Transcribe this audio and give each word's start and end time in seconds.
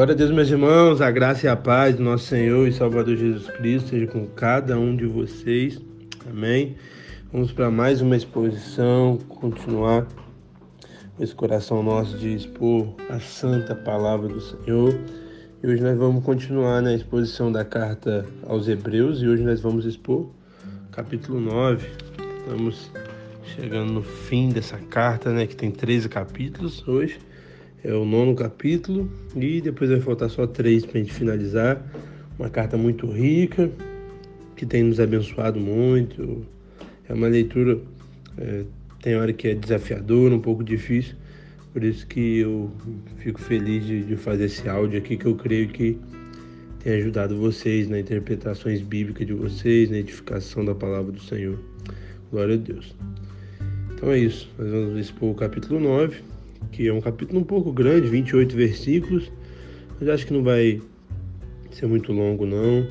Glória 0.00 0.14
a 0.14 0.16
Deus, 0.16 0.30
meus 0.30 0.48
irmãos, 0.48 1.02
a 1.02 1.10
graça 1.10 1.44
e 1.44 1.48
a 1.50 1.54
paz 1.54 1.96
do 1.96 2.02
nosso 2.02 2.24
Senhor 2.24 2.66
e 2.66 2.72
Salvador 2.72 3.14
Jesus 3.18 3.50
Cristo 3.58 3.90
seja 3.90 4.06
com 4.06 4.26
cada 4.28 4.78
um 4.78 4.96
de 4.96 5.04
vocês. 5.04 5.78
Amém. 6.26 6.74
Vamos 7.30 7.52
para 7.52 7.70
mais 7.70 8.00
uma 8.00 8.16
exposição, 8.16 9.18
continuar 9.28 10.06
esse 11.20 11.34
coração 11.34 11.82
nosso 11.82 12.16
de 12.16 12.34
expor 12.34 12.94
a 13.10 13.20
santa 13.20 13.74
palavra 13.74 14.26
do 14.26 14.40
Senhor. 14.40 14.98
E 15.62 15.66
hoje 15.66 15.82
nós 15.82 15.98
vamos 15.98 16.24
continuar 16.24 16.80
na 16.80 16.94
exposição 16.94 17.52
da 17.52 17.62
carta 17.62 18.24
aos 18.46 18.68
Hebreus 18.68 19.20
e 19.20 19.28
hoje 19.28 19.42
nós 19.42 19.60
vamos 19.60 19.84
expor 19.84 20.30
capítulo 20.92 21.38
9. 21.38 21.86
Estamos 22.38 22.90
chegando 23.54 23.92
no 23.92 24.02
fim 24.02 24.48
dessa 24.48 24.78
carta, 24.78 25.30
né, 25.30 25.46
que 25.46 25.54
tem 25.54 25.70
13 25.70 26.08
capítulos 26.08 26.88
hoje 26.88 27.18
é 27.82 27.92
o 27.94 28.04
nono 28.04 28.34
capítulo 28.34 29.10
e 29.34 29.60
depois 29.60 29.90
vai 29.90 30.00
faltar 30.00 30.28
só 30.28 30.46
três 30.46 30.84
para 30.84 30.98
a 30.98 31.02
gente 31.02 31.12
finalizar. 31.12 31.82
Uma 32.38 32.48
carta 32.48 32.76
muito 32.76 33.06
rica 33.06 33.70
que 34.56 34.66
tem 34.66 34.82
nos 34.82 35.00
abençoado 35.00 35.58
muito. 35.58 36.46
É 37.08 37.14
uma 37.14 37.28
leitura, 37.28 37.78
é, 38.38 38.64
tem 39.02 39.16
hora 39.16 39.32
que 39.32 39.48
é 39.48 39.54
desafiadora, 39.54 40.34
um 40.34 40.40
pouco 40.40 40.62
difícil, 40.62 41.16
por 41.72 41.82
isso 41.82 42.06
que 42.06 42.38
eu 42.38 42.70
fico 43.18 43.40
feliz 43.40 43.84
de, 43.86 44.04
de 44.04 44.16
fazer 44.16 44.44
esse 44.44 44.68
áudio 44.68 44.98
aqui 44.98 45.16
que 45.16 45.26
eu 45.26 45.34
creio 45.34 45.68
que 45.68 45.98
tem 46.80 46.94
ajudado 46.94 47.36
vocês 47.36 47.88
na 47.88 47.98
interpretações 47.98 48.80
bíblicas 48.80 49.26
de 49.26 49.34
vocês, 49.34 49.90
na 49.90 49.98
edificação 49.98 50.64
da 50.64 50.74
palavra 50.74 51.12
do 51.12 51.20
Senhor. 51.20 51.58
Glória 52.30 52.54
a 52.54 52.58
Deus. 52.58 52.94
Então 53.94 54.10
é 54.10 54.18
isso, 54.18 54.48
nós 54.58 54.70
vamos 54.70 54.98
expor 54.98 55.30
o 55.30 55.34
capítulo 55.34 55.80
9 55.80 56.29
que 56.72 56.88
é 56.88 56.92
um 56.92 57.00
capítulo 57.00 57.40
um 57.40 57.44
pouco 57.44 57.72
grande, 57.72 58.08
28 58.08 58.56
versículos, 58.56 59.30
mas 59.98 60.08
acho 60.08 60.26
que 60.26 60.32
não 60.32 60.42
vai 60.42 60.80
ser 61.70 61.86
muito 61.86 62.12
longo 62.12 62.46
não. 62.46 62.86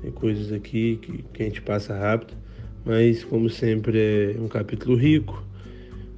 Tem 0.00 0.10
coisas 0.10 0.52
aqui 0.52 0.98
que, 1.00 1.24
que 1.32 1.42
a 1.42 1.46
gente 1.46 1.62
passa 1.62 1.96
rápido, 1.96 2.34
mas 2.84 3.22
como 3.24 3.48
sempre 3.48 4.34
é 4.36 4.40
um 4.40 4.48
capítulo 4.48 4.96
rico 4.96 5.44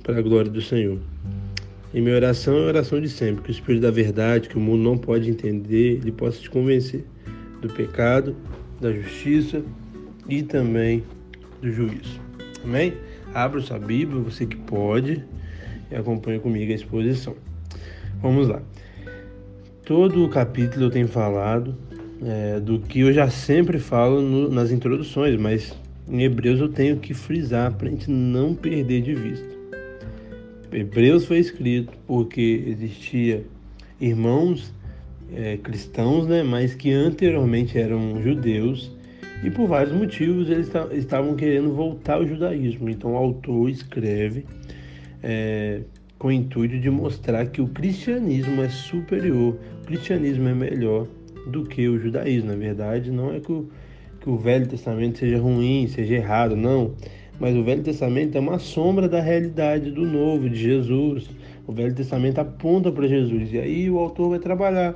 para 0.02 0.18
a 0.18 0.22
glória 0.22 0.50
do 0.50 0.62
Senhor. 0.62 0.98
E 1.92 2.00
minha 2.00 2.16
oração 2.16 2.56
é 2.56 2.62
a 2.64 2.66
oração 2.66 3.00
de 3.00 3.08
sempre, 3.08 3.42
que 3.42 3.50
o 3.50 3.52
Espírito 3.52 3.82
da 3.82 3.90
verdade, 3.90 4.48
que 4.48 4.56
o 4.56 4.60
mundo 4.60 4.82
não 4.82 4.98
pode 4.98 5.30
entender, 5.30 5.98
ele 5.98 6.10
possa 6.10 6.40
te 6.40 6.50
convencer 6.50 7.04
do 7.60 7.68
pecado, 7.68 8.34
da 8.80 8.92
justiça 8.92 9.62
e 10.28 10.42
também 10.42 11.04
do 11.62 11.70
juízo. 11.70 12.20
Amém? 12.64 12.94
Abra 13.32 13.60
sua 13.60 13.78
Bíblia, 13.78 14.20
você 14.20 14.46
que 14.46 14.56
pode 14.56 15.22
acompanhe 15.96 16.38
comigo 16.38 16.70
a 16.72 16.74
exposição. 16.74 17.34
Vamos 18.20 18.48
lá. 18.48 18.62
Todo 19.84 20.24
o 20.24 20.28
capítulo 20.28 20.86
eu 20.86 20.90
tenho 20.90 21.08
falado 21.08 21.76
é, 22.22 22.58
do 22.58 22.78
que 22.78 23.00
eu 23.00 23.12
já 23.12 23.28
sempre 23.28 23.78
falo 23.78 24.22
no, 24.22 24.48
nas 24.48 24.70
introduções, 24.70 25.38
mas 25.38 25.76
em 26.08 26.22
Hebreus 26.22 26.60
eu 26.60 26.68
tenho 26.68 26.96
que 26.96 27.12
frisar 27.12 27.72
para 27.74 27.88
a 27.88 27.90
gente 27.90 28.10
não 28.10 28.54
perder 28.54 29.02
de 29.02 29.14
vista. 29.14 29.54
Hebreus 30.72 31.24
foi 31.24 31.38
escrito 31.38 31.92
porque 32.06 32.64
existia 32.66 33.44
irmãos 34.00 34.72
é, 35.32 35.56
cristãos, 35.56 36.26
né, 36.26 36.42
mas 36.42 36.74
que 36.74 36.92
anteriormente 36.92 37.78
eram 37.78 38.20
judeus 38.22 38.90
e 39.42 39.50
por 39.50 39.68
vários 39.68 39.94
motivos 39.94 40.48
eles 40.48 40.70
estavam 40.92 41.34
querendo 41.34 41.72
voltar 41.72 42.14
ao 42.14 42.26
judaísmo. 42.26 42.88
Então 42.88 43.12
o 43.12 43.16
autor 43.16 43.68
escreve 43.68 44.44
é, 45.24 45.80
com 46.18 46.28
o 46.28 46.32
intuito 46.32 46.78
de 46.78 46.90
mostrar 46.90 47.46
que 47.46 47.62
o 47.62 47.68
cristianismo 47.68 48.62
é 48.62 48.68
superior, 48.68 49.56
o 49.82 49.86
cristianismo 49.86 50.46
é 50.48 50.54
melhor 50.54 51.08
do 51.46 51.64
que 51.64 51.88
o 51.88 51.98
judaísmo. 51.98 52.50
Na 52.50 52.56
verdade, 52.56 53.10
não 53.10 53.34
é 53.34 53.40
que 53.40 53.50
o, 53.50 53.68
que 54.20 54.28
o 54.28 54.36
Velho 54.36 54.66
Testamento 54.68 55.18
seja 55.18 55.38
ruim, 55.38 55.88
seja 55.88 56.14
errado, 56.14 56.54
não. 56.54 56.92
Mas 57.40 57.56
o 57.56 57.64
Velho 57.64 57.82
Testamento 57.82 58.36
é 58.36 58.40
uma 58.40 58.58
sombra 58.58 59.08
da 59.08 59.20
realidade 59.20 59.90
do 59.90 60.06
Novo, 60.06 60.48
de 60.48 60.56
Jesus. 60.56 61.28
O 61.66 61.72
Velho 61.72 61.94
Testamento 61.94 62.38
aponta 62.38 62.92
para 62.92 63.08
Jesus. 63.08 63.52
E 63.52 63.58
aí 63.58 63.90
o 63.90 63.98
autor 63.98 64.30
vai 64.30 64.38
trabalhar 64.38 64.94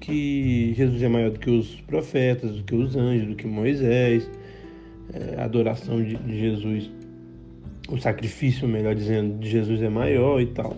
que 0.00 0.74
Jesus 0.76 1.00
é 1.02 1.08
maior 1.08 1.30
do 1.30 1.38
que 1.38 1.50
os 1.50 1.80
profetas, 1.82 2.56
do 2.56 2.64
que 2.64 2.74
os 2.74 2.96
anjos, 2.96 3.28
do 3.28 3.36
que 3.36 3.46
Moisés. 3.46 4.28
É, 5.14 5.40
a 5.40 5.44
adoração 5.44 6.02
de, 6.02 6.16
de 6.16 6.38
Jesus 6.38 6.90
o 7.92 8.00
sacrifício, 8.00 8.66
melhor 8.66 8.94
dizendo, 8.94 9.38
de 9.38 9.50
Jesus 9.50 9.82
é 9.82 9.88
maior 9.88 10.40
e 10.40 10.46
tal. 10.46 10.76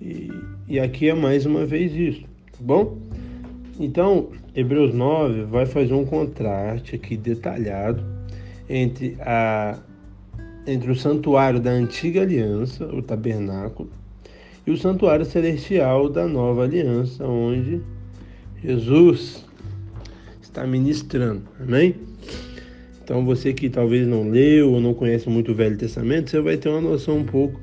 E, 0.00 0.30
e 0.68 0.78
aqui 0.78 1.08
é 1.08 1.14
mais 1.14 1.44
uma 1.44 1.66
vez 1.66 1.92
isso, 1.94 2.22
tá 2.22 2.58
bom? 2.60 2.96
Então, 3.78 4.28
Hebreus 4.54 4.94
9 4.94 5.42
vai 5.44 5.66
fazer 5.66 5.94
um 5.94 6.04
contraste 6.04 6.94
aqui 6.94 7.16
detalhado 7.16 8.04
entre, 8.68 9.16
a, 9.20 9.80
entre 10.64 10.92
o 10.92 10.94
santuário 10.94 11.58
da 11.58 11.70
antiga 11.70 12.22
aliança, 12.22 12.84
o 12.86 13.02
tabernáculo, 13.02 13.90
e 14.64 14.70
o 14.70 14.76
santuário 14.76 15.24
celestial 15.24 16.08
da 16.08 16.28
nova 16.28 16.62
aliança, 16.62 17.26
onde 17.26 17.80
Jesus 18.62 19.44
está 20.40 20.64
ministrando. 20.64 21.42
Amém? 21.60 21.96
Então 23.02 23.24
você 23.24 23.52
que 23.52 23.68
talvez 23.68 24.06
não 24.06 24.28
leu 24.28 24.72
ou 24.72 24.80
não 24.80 24.94
conhece 24.94 25.28
muito 25.28 25.52
o 25.52 25.54
Velho 25.54 25.76
Testamento, 25.76 26.30
você 26.30 26.40
vai 26.40 26.56
ter 26.56 26.68
uma 26.68 26.80
noção 26.80 27.18
um 27.18 27.24
pouco 27.24 27.60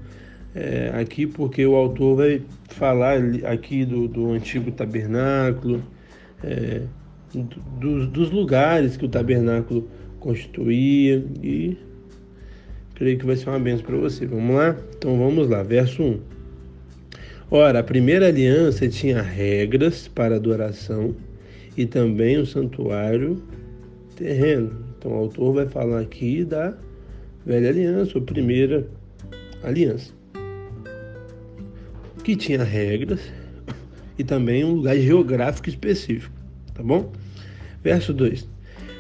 é, 0.54 0.92
aqui, 0.94 1.26
porque 1.26 1.66
o 1.66 1.76
autor 1.76 2.18
vai 2.18 2.42
falar 2.68 3.20
aqui 3.46 3.86
do, 3.86 4.08
do 4.08 4.32
antigo 4.32 4.72
tabernáculo, 4.72 5.84
é, 6.44 6.82
do, 7.34 8.08
dos 8.08 8.32
lugares 8.32 8.98
que 8.98 9.06
o 9.06 9.10
tabernáculo 9.10 9.88
constituía 10.20 11.24
e 11.42 11.78
creio 12.96 13.18
que 13.18 13.26
vai 13.26 13.38
ser 13.38 13.50
uma 13.50 13.60
benção 13.60 13.86
para 13.86 13.98
você. 13.98 14.26
Vamos 14.26 14.56
lá? 14.56 14.76
Então 14.98 15.18
vamos 15.18 15.48
lá, 15.48 15.64
verso 15.64 16.04
1. 16.04 16.20
Ora, 17.52 17.80
a 17.80 17.84
primeira 17.84 18.28
aliança 18.28 18.88
tinha 18.88 19.22
regras 19.22 20.08
para 20.08 20.36
adoração 20.36 21.16
e 21.78 21.86
também 21.86 22.38
o 22.38 22.42
um 22.42 22.46
santuário 22.46 23.42
terreno. 24.16 24.89
Então 25.00 25.14
o 25.14 25.16
autor 25.16 25.54
vai 25.54 25.66
falar 25.66 26.02
aqui 26.02 26.44
da 26.44 26.74
velha 27.46 27.70
aliança, 27.70 28.18
ou 28.18 28.22
primeira 28.24 28.86
aliança, 29.64 30.12
que 32.22 32.36
tinha 32.36 32.62
regras 32.62 33.22
e 34.18 34.26
também 34.26 34.66
um 34.66 34.74
lugar 34.74 34.98
geográfico 34.98 35.70
específico, 35.70 36.36
tá 36.74 36.84
bom? 36.84 37.14
Verso 37.82 38.14
2. 38.14 38.46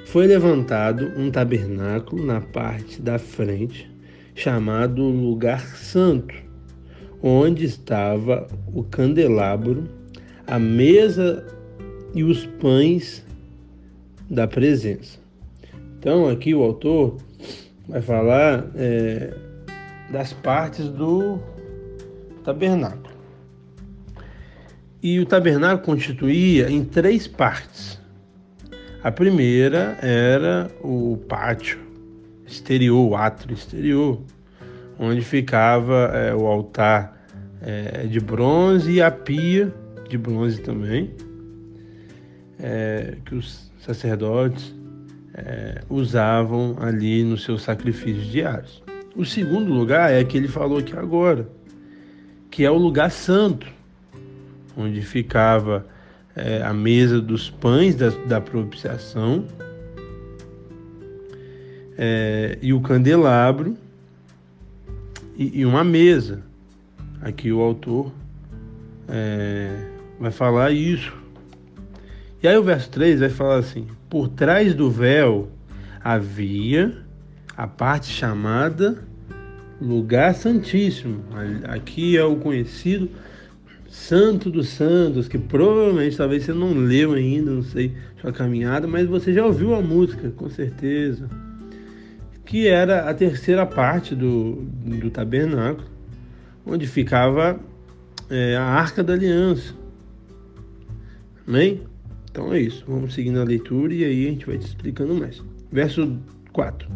Foi 0.05 0.25
levantado 0.25 1.11
um 1.17 1.29
tabernáculo 1.29 2.25
na 2.25 2.39
parte 2.39 3.01
da 3.01 3.19
frente, 3.19 3.91
chamado 4.33 5.03
lugar 5.03 5.75
santo, 5.75 6.33
onde 7.21 7.65
estava 7.65 8.47
o 8.73 8.85
candelabro, 8.85 9.83
a 10.47 10.57
mesa 10.57 11.45
e 12.15 12.23
os 12.23 12.45
pães 12.45 13.23
da 14.29 14.47
presença. 14.47 15.19
Então, 15.99 16.29
aqui 16.29 16.55
o 16.55 16.63
autor 16.63 17.17
vai 17.85 18.01
falar 18.01 18.67
é, 18.73 19.33
das 20.09 20.31
partes 20.31 20.87
do 20.87 21.39
tabernáculo. 22.41 23.13
E 25.03 25.19
o 25.19 25.25
tabernáculo 25.25 25.85
constituía 25.85 26.69
em 26.69 26.85
três 26.85 27.27
partes. 27.27 27.99
A 29.03 29.11
primeira 29.11 29.97
era 30.01 30.71
o 30.81 31.17
pátio 31.27 31.79
exterior, 32.47 33.09
o 33.09 33.13
átrio 33.17 33.53
exterior, 33.53 34.21
onde 34.97 35.19
ficava 35.21 36.11
é, 36.13 36.33
o 36.33 36.47
altar 36.47 37.27
é, 37.61 38.07
de 38.07 38.21
bronze 38.21 38.89
e 38.89 39.01
a 39.01 39.11
pia 39.11 39.73
de 40.07 40.17
bronze 40.17 40.61
também, 40.61 41.13
é, 42.57 43.17
que 43.25 43.35
os 43.35 43.69
sacerdotes 43.81 44.79
é, 45.45 45.81
usavam 45.89 46.75
ali 46.79 47.23
nos 47.23 47.43
seus 47.43 47.61
sacrifícios 47.61 48.25
diários. 48.27 48.83
O 49.15 49.25
segundo 49.25 49.73
lugar 49.73 50.11
é 50.11 50.23
que 50.23 50.37
ele 50.37 50.47
falou 50.47 50.79
aqui 50.79 50.95
agora, 50.95 51.47
que 52.51 52.63
é 52.63 52.71
o 52.71 52.77
lugar 52.77 53.09
santo, 53.09 53.67
onde 54.75 55.01
ficava 55.01 55.85
é, 56.35 56.61
a 56.61 56.73
mesa 56.73 57.21
dos 57.21 57.49
pães 57.49 57.95
da, 57.95 58.09
da 58.09 58.41
propiciação 58.41 59.45
é, 61.97 62.57
e 62.61 62.71
o 62.73 62.79
candelabro 62.79 63.77
e, 65.37 65.59
e, 65.59 65.65
uma 65.65 65.83
mesa. 65.83 66.43
Aqui 67.21 67.51
o 67.51 67.59
autor 67.59 68.11
é, 69.07 69.85
vai 70.19 70.31
falar 70.31 70.71
isso. 70.71 71.13
E 72.41 72.47
aí 72.47 72.57
o 72.57 72.63
verso 72.63 72.89
3 72.89 73.19
vai 73.19 73.29
falar 73.29 73.57
assim: 73.57 73.87
por 74.09 74.27
trás 74.27 74.73
do 74.73 74.89
véu 74.89 75.49
havia 76.03 76.97
a 77.55 77.67
parte 77.67 78.07
chamada 78.07 78.97
lugar 79.79 80.33
santíssimo. 80.33 81.23
Aqui 81.65 82.17
é 82.17 82.23
o 82.23 82.37
conhecido 82.37 83.09
Santo 83.87 84.49
dos 84.49 84.69
Santos, 84.69 85.27
que 85.27 85.37
provavelmente 85.37 86.17
talvez 86.17 86.43
você 86.43 86.53
não 86.53 86.73
leu 86.73 87.13
ainda, 87.13 87.51
não 87.51 87.63
sei, 87.63 87.93
sua 88.21 88.31
caminhada, 88.31 88.87
mas 88.87 89.07
você 89.07 89.33
já 89.33 89.45
ouviu 89.45 89.73
a 89.75 89.81
música, 89.81 90.31
com 90.35 90.49
certeza. 90.49 91.27
Que 92.45 92.67
era 92.67 93.09
a 93.09 93.13
terceira 93.13 93.65
parte 93.65 94.15
do, 94.15 94.63
do 94.83 95.09
tabernáculo, 95.09 95.87
onde 96.65 96.87
ficava 96.87 97.59
é, 98.29 98.55
a 98.55 98.63
arca 98.63 99.03
da 99.03 99.13
aliança. 99.13 99.73
Amém? 101.47 101.88
Então 102.39 102.53
é 102.53 102.61
isso. 102.61 102.85
Vamos 102.87 103.13
seguindo 103.13 103.41
a 103.41 103.43
leitura 103.43 103.93
e 103.93 104.05
aí 104.05 104.25
a 104.25 104.29
gente 104.29 104.45
vai 104.45 104.57
te 104.57 104.65
explicando 104.65 105.13
mais. 105.13 105.43
Verso 105.69 106.17
4. 106.53 106.89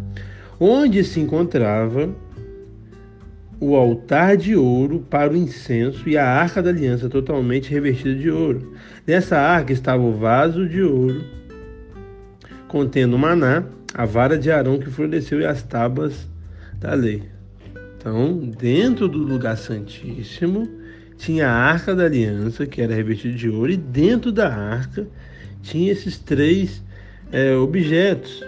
Onde 0.57 1.03
se 1.03 1.19
encontrava 1.19 2.09
o 3.59 3.75
altar 3.75 4.37
de 4.37 4.55
ouro 4.55 5.05
para 5.09 5.33
o 5.33 5.35
incenso 5.35 6.07
e 6.07 6.17
a 6.17 6.25
arca 6.25 6.63
da 6.63 6.69
aliança 6.69 7.09
totalmente 7.09 7.69
revestida 7.69 8.15
de 8.15 8.31
ouro. 8.31 8.73
Nessa 9.05 9.37
arca 9.37 9.73
estava 9.73 10.01
o 10.01 10.13
vaso 10.13 10.67
de 10.67 10.81
ouro 10.81 11.21
contendo 12.69 13.17
maná, 13.17 13.65
a 13.93 14.05
vara 14.05 14.37
de 14.37 14.49
Arão 14.49 14.79
que 14.79 14.89
floresceu 14.89 15.41
e 15.41 15.45
as 15.45 15.61
tábuas 15.61 16.25
da 16.79 16.93
lei. 16.93 17.21
Então, 17.97 18.37
dentro 18.37 19.09
do 19.09 19.17
lugar 19.17 19.57
santíssimo, 19.57 20.69
tinha 21.17 21.49
a 21.49 21.53
arca 21.53 21.93
da 21.93 22.05
aliança, 22.05 22.65
que 22.65 22.81
era 22.81 22.95
revestida 22.95 23.35
de 23.35 23.49
ouro, 23.49 23.71
e 23.71 23.77
dentro 23.77 24.31
da 24.31 24.47
arca 24.53 25.07
tinha 25.63 25.91
esses 25.91 26.19
três 26.19 26.83
é, 27.31 27.55
objetos. 27.55 28.43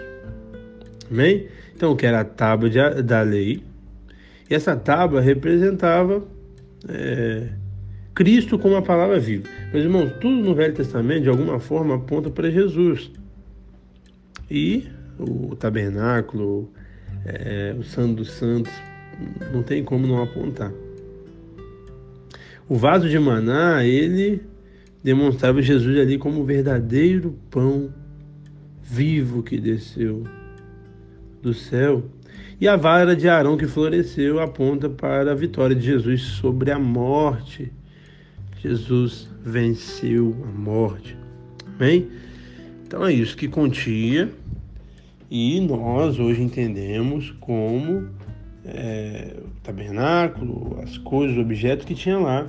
Amém? 1.10 1.48
Então, 1.74 1.96
que 1.96 2.06
era 2.06 2.20
a 2.20 2.24
tábua 2.24 2.70
de, 2.70 3.02
da 3.02 3.22
lei, 3.22 3.62
e 4.48 4.54
essa 4.54 4.76
tábua 4.76 5.20
representava 5.20 6.22
é, 6.88 7.48
Cristo 8.14 8.58
como 8.58 8.76
a 8.76 8.82
palavra 8.82 9.18
viva. 9.18 9.48
Meus 9.72 9.84
irmãos, 9.84 10.12
tudo 10.20 10.36
no 10.36 10.54
Velho 10.54 10.74
Testamento, 10.74 11.24
de 11.24 11.28
alguma 11.28 11.58
forma, 11.58 11.96
aponta 11.96 12.30
para 12.30 12.50
Jesus. 12.50 13.10
E 14.48 14.88
o 15.18 15.56
tabernáculo, 15.56 16.70
é, 17.24 17.74
o 17.78 17.82
Santo 17.82 18.16
dos 18.16 18.30
Santos, 18.30 18.72
não 19.52 19.62
tem 19.62 19.82
como 19.82 20.06
não 20.06 20.22
apontar. 20.22 20.72
O 22.68 22.76
vaso 22.76 23.08
de 23.08 23.18
maná, 23.18 23.84
ele 23.84 24.40
demonstrava 25.06 25.62
Jesus 25.62 25.96
ali 26.00 26.18
como 26.18 26.40
o 26.40 26.44
verdadeiro 26.44 27.38
pão 27.48 27.94
vivo 28.82 29.40
que 29.40 29.56
desceu 29.56 30.24
do 31.40 31.54
céu 31.54 32.02
e 32.60 32.66
a 32.66 32.74
vara 32.74 33.14
de 33.14 33.28
Arão 33.28 33.56
que 33.56 33.68
floresceu 33.68 34.40
aponta 34.40 34.90
para 34.90 35.30
a 35.30 35.34
vitória 35.36 35.76
de 35.76 35.86
Jesus 35.86 36.22
sobre 36.22 36.72
a 36.72 36.78
morte. 36.80 37.72
Jesus 38.60 39.28
venceu 39.44 40.34
a 40.42 40.50
morte. 40.50 41.16
Amém? 41.76 42.08
Então 42.84 43.06
é 43.06 43.12
isso 43.12 43.36
que 43.36 43.46
continha 43.46 44.28
e 45.30 45.60
nós 45.60 46.18
hoje 46.18 46.42
entendemos 46.42 47.30
como 47.38 48.08
é, 48.64 49.36
o 49.38 49.60
tabernáculo, 49.62 50.80
as 50.82 50.98
coisas, 50.98 51.36
os 51.36 51.42
objetos 51.44 51.86
que 51.86 51.94
tinha 51.94 52.18
lá, 52.18 52.48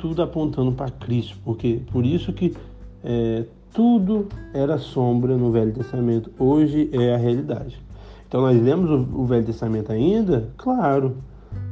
tudo 0.00 0.22
apontando 0.22 0.72
para 0.72 0.90
Cristo, 0.90 1.36
porque 1.44 1.82
por 1.92 2.04
isso 2.04 2.32
que 2.32 2.56
é, 3.04 3.44
tudo 3.72 4.26
era 4.52 4.78
sombra 4.78 5.36
no 5.36 5.52
Velho 5.52 5.72
Testamento, 5.72 6.30
hoje 6.38 6.90
é 6.92 7.14
a 7.14 7.18
realidade. 7.18 7.80
Então 8.26 8.40
nós 8.40 8.60
lemos 8.60 8.90
o, 8.90 9.24
Velho 9.24 9.44
Testamento 9.44 9.92
ainda? 9.92 10.48
Claro. 10.56 11.16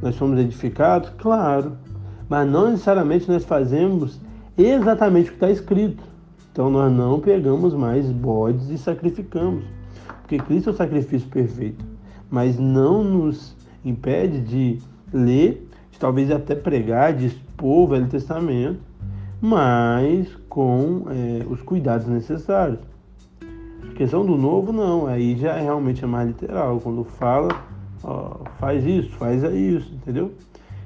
Nós 0.02 0.16
fomos 0.16 0.38
edificados? 0.38 1.10
Claro. 1.19 1.76
Mas 2.28 2.48
não 2.48 2.70
necessariamente 2.70 3.30
nós 3.30 3.44
fazemos 3.44 4.20
exatamente 4.56 5.28
o 5.28 5.30
que 5.30 5.36
está 5.36 5.50
escrito. 5.50 6.02
Então 6.52 6.69
nós 6.69 6.92
não 6.92 7.20
pegamos 7.20 7.75
mais 7.75 8.10
bodes 8.10 8.69
e 8.70 8.76
sacrificamos. 8.76 9.64
Porque 10.20 10.36
Cristo 10.38 10.70
é 10.70 10.72
o 10.72 10.76
sacrifício 10.76 11.28
perfeito. 11.28 11.84
Mas 12.28 12.58
não 12.58 13.02
nos 13.02 13.56
impede 13.84 14.40
de 14.40 14.78
ler, 15.12 15.66
de 15.90 15.98
talvez 15.98 16.30
até 16.30 16.54
pregar, 16.54 17.14
de 17.14 17.48
o 17.62 17.87
Velho 17.87 18.06
Testamento, 18.06 18.81
mas 19.40 20.28
com 20.49 21.05
é, 21.10 21.44
os 21.49 21.62
cuidados 21.62 22.06
necessários 22.06 22.78
questão 23.99 24.25
do 24.25 24.37
novo, 24.37 24.72
não. 24.72 25.08
Aí 25.08 25.37
já 25.37 25.56
é 25.56 25.62
realmente 25.62 26.05
é 26.05 26.06
mais 26.06 26.28
literal. 26.28 26.81
Quando 26.81 27.02
fala, 27.02 27.49
ó, 28.05 28.37
faz 28.60 28.87
isso, 28.87 29.10
faz 29.16 29.43
isso, 29.43 29.93
entendeu? 29.93 30.32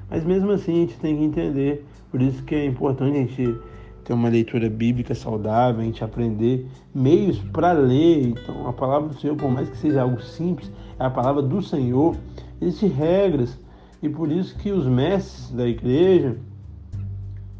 Mas 0.09 0.23
mesmo 0.23 0.51
assim 0.51 0.71
a 0.71 0.79
gente 0.79 0.97
tem 0.97 1.15
que 1.15 1.23
entender. 1.23 1.85
Por 2.09 2.21
isso 2.23 2.41
que 2.41 2.55
é 2.55 2.65
importante 2.65 3.15
a 3.15 3.21
gente 3.21 3.55
ter 4.03 4.13
uma 4.13 4.29
leitura 4.29 4.67
bíblica 4.67 5.13
saudável, 5.13 5.81
a 5.81 5.83
gente 5.83 6.03
aprender 6.03 6.67
meios 6.93 7.37
para 7.53 7.71
ler. 7.71 8.29
Então, 8.29 8.67
a 8.67 8.73
palavra 8.73 9.09
do 9.09 9.19
Senhor, 9.19 9.35
por 9.35 9.49
mais 9.49 9.69
que 9.69 9.77
seja 9.77 10.01
algo 10.01 10.19
simples, 10.19 10.71
é 10.99 11.05
a 11.05 11.09
palavra 11.09 11.43
do 11.43 11.61
Senhor. 11.61 12.15
Existem 12.59 12.89
regras. 12.89 13.59
E 14.01 14.09
por 14.09 14.31
isso 14.31 14.57
que 14.57 14.71
os 14.71 14.87
mestres 14.87 15.51
da 15.51 15.67
igreja, 15.67 16.35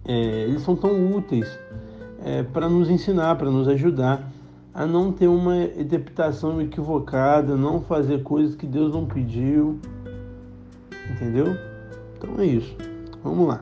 é, 0.05 0.13
eles 0.43 0.61
são 0.61 0.75
tão 0.75 1.13
úteis 1.13 1.47
é, 2.23 2.43
para 2.43 2.69
nos 2.69 2.89
ensinar, 2.89 3.35
para 3.35 3.49
nos 3.49 3.67
ajudar 3.67 4.29
a 4.73 4.85
não 4.85 5.11
ter 5.11 5.27
uma 5.27 5.63
interpretação 5.63 6.59
equivocada, 6.59 7.55
não 7.55 7.81
fazer 7.81 8.23
coisas 8.23 8.55
que 8.55 8.65
Deus 8.65 8.93
não 8.93 9.05
pediu. 9.05 9.79
Entendeu? 11.11 11.55
Então 12.17 12.31
é 12.39 12.45
isso. 12.45 12.75
Vamos 13.23 13.47
lá. 13.47 13.61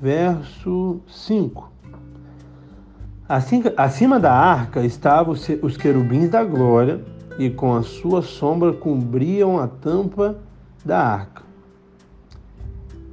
Verso 0.00 1.00
5. 1.06 1.70
Assim, 3.28 3.62
acima 3.76 4.18
da 4.18 4.32
arca 4.32 4.84
estavam 4.84 5.34
os 5.62 5.76
querubins 5.76 6.30
da 6.30 6.42
glória, 6.42 7.04
e 7.38 7.48
com 7.48 7.74
a 7.74 7.82
sua 7.82 8.22
sombra 8.22 8.72
cobriam 8.72 9.58
a 9.58 9.66
tampa 9.66 10.36
da 10.84 10.98
arca. 10.98 11.49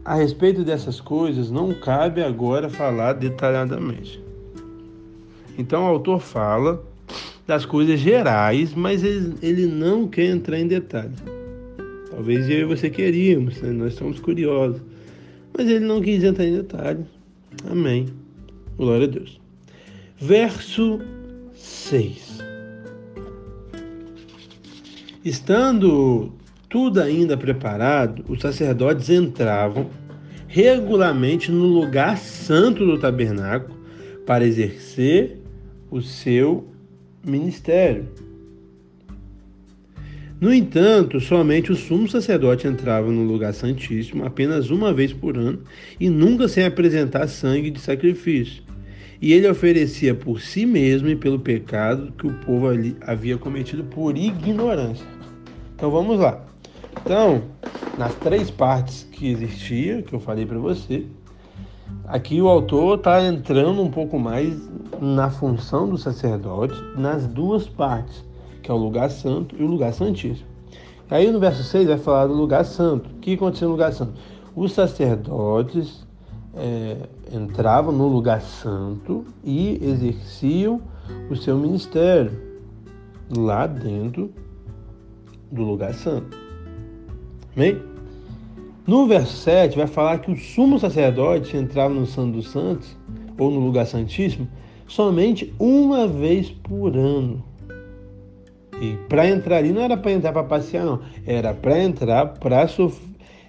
A 0.07 0.15
respeito 0.15 0.63
dessas 0.63 1.01
coisas, 1.01 1.51
não 1.51 1.73
cabe 1.73 2.23
agora 2.23 2.69
falar 2.69 3.11
detalhadamente. 3.11 4.23
Então 5.57 5.83
o 5.83 5.87
autor 5.87 6.21
fala 6.21 6.81
das 7.45 7.65
coisas 7.65 7.99
gerais, 7.99 8.73
mas 8.73 9.03
ele, 9.03 9.35
ele 9.41 9.65
não 9.65 10.07
quer 10.07 10.27
entrar 10.27 10.57
em 10.57 10.65
detalhes. 10.65 11.21
Talvez 12.09 12.49
eu 12.49 12.59
e 12.59 12.63
você 12.63 12.89
queríamos, 12.89 13.61
né? 13.61 13.69
nós 13.73 13.95
somos 13.95 14.17
curiosos. 14.17 14.81
Mas 15.57 15.67
ele 15.67 15.83
não 15.83 15.99
quis 15.99 16.23
entrar 16.23 16.45
em 16.45 16.55
detalhes. 16.55 17.05
Amém. 17.69 18.07
Glória 18.77 19.07
a 19.07 19.09
Deus. 19.09 19.41
Verso 20.17 21.01
6. 21.53 22.37
Estando 25.25 26.31
tudo 26.69 27.01
ainda 27.01 27.37
preparado, 27.37 28.25
os 28.27 28.41
sacerdotes 28.41 29.09
entravam 29.09 29.89
regularmente 30.47 31.51
no 31.51 31.65
lugar 31.65 32.17
santo 32.17 32.85
do 32.85 32.97
tabernáculo 32.97 33.77
para 34.25 34.45
exercer 34.45 35.37
o 35.89 36.01
seu 36.01 36.67
ministério. 37.23 38.07
No 40.39 40.53
entanto, 40.53 41.19
somente 41.19 41.71
o 41.71 41.75
sumo 41.75 42.07
sacerdote 42.07 42.67
entrava 42.67 43.11
no 43.11 43.23
lugar 43.23 43.53
santíssimo 43.53 44.23
apenas 44.23 44.69
uma 44.69 44.93
vez 44.93 45.11
por 45.11 45.35
ano 45.35 45.61
e 45.99 46.09
nunca 46.09 46.47
sem 46.47 46.63
apresentar 46.63 47.27
sangue 47.27 47.71
de 47.71 47.79
sacrifício. 47.79 48.61
E 49.19 49.33
ele 49.33 49.47
oferecia 49.47 50.13
por 50.13 50.39
si 50.39 50.63
mesmo 50.63 51.09
e 51.09 51.15
pelo 51.15 51.39
pecado 51.39 52.13
que 52.15 52.27
o 52.27 52.33
povo 52.33 52.67
ali 52.67 52.95
havia 53.01 53.35
cometido 53.35 53.83
por 53.85 54.15
ignorância. 54.15 55.07
Então 55.75 55.89
vamos 55.89 56.19
lá. 56.19 56.46
Então, 57.03 57.43
nas 57.95 58.15
três 58.15 58.51
partes 58.51 59.03
que 59.03 59.29
existia, 59.29 60.01
que 60.01 60.13
eu 60.13 60.19
falei 60.19 60.45
para 60.45 60.59
você, 60.59 61.07
Aqui 62.07 62.41
o 62.41 62.47
autor 62.47 62.97
está 62.97 63.21
entrando 63.23 63.81
um 63.81 63.91
pouco 63.91 64.17
mais 64.17 64.57
na 64.99 65.29
função 65.29 65.89
do 65.89 65.97
sacerdote 65.97 66.73
nas 66.95 67.27
duas 67.27 67.67
partes, 67.67 68.23
que 68.63 68.71
é 68.71 68.73
o 68.73 68.77
lugar 68.77 69.09
santo 69.09 69.55
e 69.57 69.63
o 69.63 69.67
lugar 69.67 69.93
santíssimo. 69.93 70.47
Aí 71.09 71.29
no 71.31 71.39
verso 71.39 71.63
6 71.63 71.87
vai 71.87 71.97
falar 71.97 72.27
do 72.27 72.33
lugar 72.33 72.63
santo. 72.65 73.09
O 73.09 73.19
que 73.19 73.33
aconteceu 73.33 73.67
no 73.67 73.73
lugar 73.73 73.91
santo? 73.93 74.13
Os 74.55 74.71
sacerdotes 74.71 76.05
é, 76.55 76.97
entravam 77.31 77.91
no 77.91 78.07
lugar 78.07 78.41
santo 78.41 79.25
e 79.43 79.77
exerciam 79.83 80.81
o 81.29 81.35
seu 81.35 81.57
ministério 81.57 82.31
lá 83.37 83.67
dentro 83.67 84.31
do 85.51 85.63
lugar 85.63 85.93
santo. 85.93 86.46
Amém? 87.57 87.81
No 88.85 89.07
verso 89.07 89.35
7 89.37 89.75
vai 89.75 89.87
falar 89.87 90.19
que 90.19 90.29
o 90.29 90.37
sumo 90.37 90.77
sacerdote 90.77 91.57
entrava 91.57 91.91
no 91.91 92.05
Santo 92.05 92.33
dos 92.33 92.51
Santos, 92.51 92.95
ou 93.35 93.49
no 93.49 93.59
lugar 93.59 93.87
santíssimo, 93.87 94.47
somente 94.87 95.51
uma 95.57 96.07
vez 96.07 96.51
por 96.51 96.95
ano. 96.95 97.43
E 98.79 98.95
para 99.09 99.27
entrar 99.27 99.57
ali 99.57 99.73
não 99.73 99.81
era 99.81 99.97
para 99.97 100.11
entrar 100.11 100.31
para 100.31 100.43
passear, 100.43 100.85
não. 100.85 101.01
Era 101.25 101.51
para 101.51 101.81
entrar 101.81 102.27
para 102.27 102.67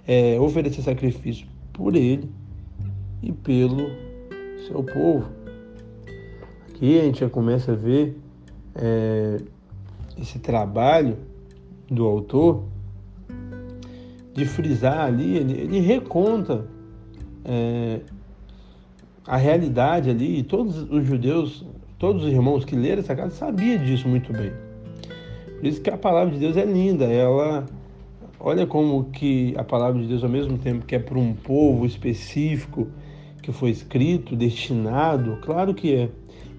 é, 0.07 0.39
oferecer 0.39 0.81
sacrifício 0.81 1.45
por 1.71 1.95
ele 1.95 2.31
e 3.21 3.31
pelo 3.31 3.91
seu 4.67 4.83
povo. 4.83 5.29
Aqui 6.67 6.99
a 6.99 7.03
gente 7.03 7.19
já 7.19 7.29
começa 7.29 7.73
a 7.73 7.75
ver 7.75 8.17
é, 8.73 9.37
esse 10.19 10.39
trabalho 10.39 11.15
do 11.87 12.07
autor 12.07 12.63
de 14.39 14.45
frisar 14.45 15.05
ali, 15.05 15.35
ele, 15.35 15.53
ele 15.53 15.79
reconta 15.79 16.65
é, 17.43 17.99
a 19.27 19.37
realidade 19.37 20.09
ali, 20.09 20.39
e 20.39 20.43
todos 20.43 20.77
os 20.89 21.05
judeus, 21.05 21.65
todos 21.97 22.23
os 22.23 22.31
irmãos 22.31 22.63
que 22.63 22.75
leram 22.75 22.99
essa 23.01 23.15
carta 23.15 23.31
sabiam 23.31 23.83
disso 23.83 24.07
muito 24.07 24.31
bem. 24.31 24.51
Por 25.57 25.65
isso 25.67 25.81
que 25.81 25.89
a 25.89 25.97
palavra 25.97 26.33
de 26.33 26.39
Deus 26.39 26.55
é 26.55 26.63
linda, 26.63 27.05
ela 27.05 27.65
olha 28.39 28.65
como 28.65 29.05
que 29.05 29.53
a 29.57 29.63
palavra 29.63 30.01
de 30.01 30.07
Deus 30.07 30.23
ao 30.23 30.29
mesmo 30.29 30.57
tempo 30.57 30.85
que 30.85 30.95
é 30.95 30.99
para 30.99 31.19
um 31.19 31.33
povo 31.33 31.85
específico 31.85 32.87
que 33.43 33.51
foi 33.51 33.69
escrito, 33.69 34.35
destinado, 34.35 35.37
claro 35.41 35.73
que 35.73 35.93
é, 35.93 36.09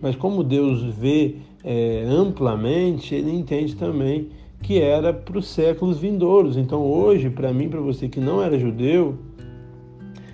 mas 0.03 0.15
como 0.17 0.45
Deus 0.45 0.83
vê 0.83 1.37
é, 1.65 2.05
amplamente, 2.07 3.15
ele 3.15 3.31
entende 3.31 3.75
também 3.77 4.29
que 4.63 4.81
era 4.81 5.13
para 5.13 5.39
os 5.39 5.49
séculos 5.49 5.99
vindouros. 5.99 6.57
Então 6.57 6.83
hoje, 6.83 7.31
para 7.31 7.53
mim, 7.53 7.69
para 7.69 7.81
você 7.81 8.09
que 8.09 8.21
não 8.21 8.43
era 8.43 8.59
judeu, 8.59 9.19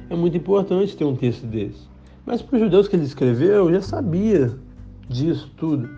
é 0.08 0.16
muito 0.16 0.36
importante 0.36 0.96
ter 0.96 1.04
um 1.04 1.16
texto 1.16 1.46
desse. 1.46 1.86
Mas 2.24 2.42
para 2.42 2.56
os 2.56 2.62
judeus 2.62 2.88
que 2.88 2.96
ele 2.96 3.04
escreveu, 3.04 3.70
já 3.72 3.80
sabia 3.80 4.54
disso 5.08 5.50
tudo. 5.56 5.88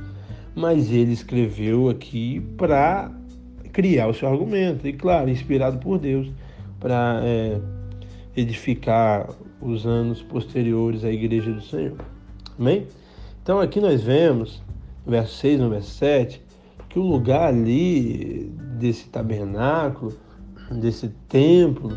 Mas 0.54 0.90
ele 0.90 1.12
escreveu 1.12 1.88
aqui 1.88 2.40
para 2.56 3.10
criar 3.72 4.08
o 4.08 4.14
seu 4.14 4.28
argumento, 4.28 4.86
e 4.86 4.92
claro, 4.92 5.30
inspirado 5.30 5.78
por 5.78 5.98
Deus, 5.98 6.28
para 6.80 7.20
é, 7.22 7.60
edificar 8.36 9.30
os 9.60 9.86
anos 9.86 10.22
posteriores 10.22 11.04
à 11.04 11.10
igreja 11.10 11.52
do 11.52 11.62
Senhor. 11.62 11.96
Amém? 12.58 12.86
Então 13.42 13.60
aqui 13.60 13.80
nós 13.80 14.02
vemos, 14.02 14.62
no 15.04 15.12
verso 15.12 15.34
6, 15.36 15.60
no 15.60 15.70
verso 15.70 15.90
7, 15.90 16.42
que 16.88 16.98
o 16.98 17.02
lugar 17.02 17.48
ali 17.48 18.50
desse 18.78 19.08
tabernáculo, 19.08 20.14
desse 20.70 21.08
templo, 21.28 21.92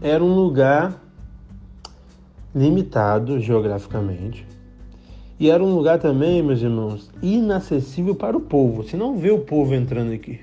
era 0.00 0.22
um 0.22 0.34
lugar 0.34 1.02
limitado 2.54 3.38
geograficamente. 3.38 4.46
E 5.40 5.50
era 5.50 5.62
um 5.62 5.74
lugar 5.74 6.00
também, 6.00 6.42
meus 6.42 6.60
irmãos, 6.60 7.10
inacessível 7.22 8.14
para 8.14 8.36
o 8.36 8.40
povo. 8.40 8.82
Você 8.82 8.96
não 8.96 9.16
vê 9.16 9.30
o 9.30 9.38
povo 9.38 9.74
entrando 9.74 10.12
aqui. 10.12 10.40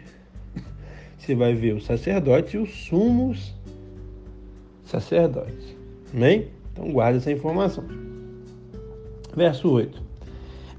Você 1.18 1.36
vai 1.36 1.54
ver 1.54 1.74
o 1.76 1.82
sacerdote 1.82 2.56
e 2.56 2.60
os 2.60 2.86
sumos 2.86 3.54
sacerdotes. 4.86 5.76
Amém? 6.14 6.48
Então 6.72 6.92
guarde 6.92 7.18
essa 7.18 7.32
informação. 7.32 7.84
Verso 9.36 9.70
8. 9.70 10.05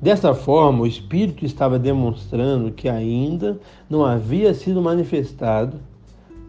Dessa 0.00 0.34
forma, 0.34 0.82
o 0.82 0.86
Espírito 0.86 1.44
estava 1.44 1.78
demonstrando 1.78 2.70
que 2.70 2.88
ainda 2.88 3.58
não 3.88 4.04
havia 4.04 4.52
sido 4.52 4.82
manifestado 4.82 5.80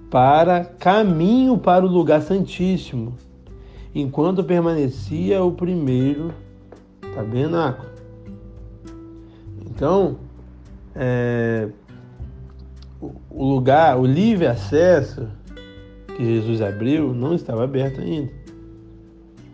para 0.10 0.66
caminho 0.66 1.58
para 1.58 1.86
o 1.86 1.88
lugar 1.88 2.22
santíssimo, 2.22 3.16
enquanto 3.94 4.44
permanecia 4.44 5.44
o 5.44 5.52
primeiro 5.52 6.34
tabernáculo. 7.16 7.90
Então, 9.66 10.18
é, 10.96 11.70
o 13.30 13.46
lugar, 13.46 13.98
o 13.98 14.06
livre 14.06 14.48
acesso 14.48 15.28
que 16.16 16.26
Jesus 16.26 16.62
abriu 16.62 17.14
não 17.14 17.36
estava 17.36 17.64
aberto 17.64 18.02
ainda. 18.02 18.32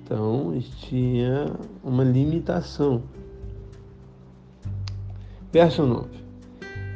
Então, 0.03 0.57
tinha 0.79 1.47
uma 1.83 2.03
limitação. 2.03 3.03
Verso 5.53 5.83
9. 5.83 6.07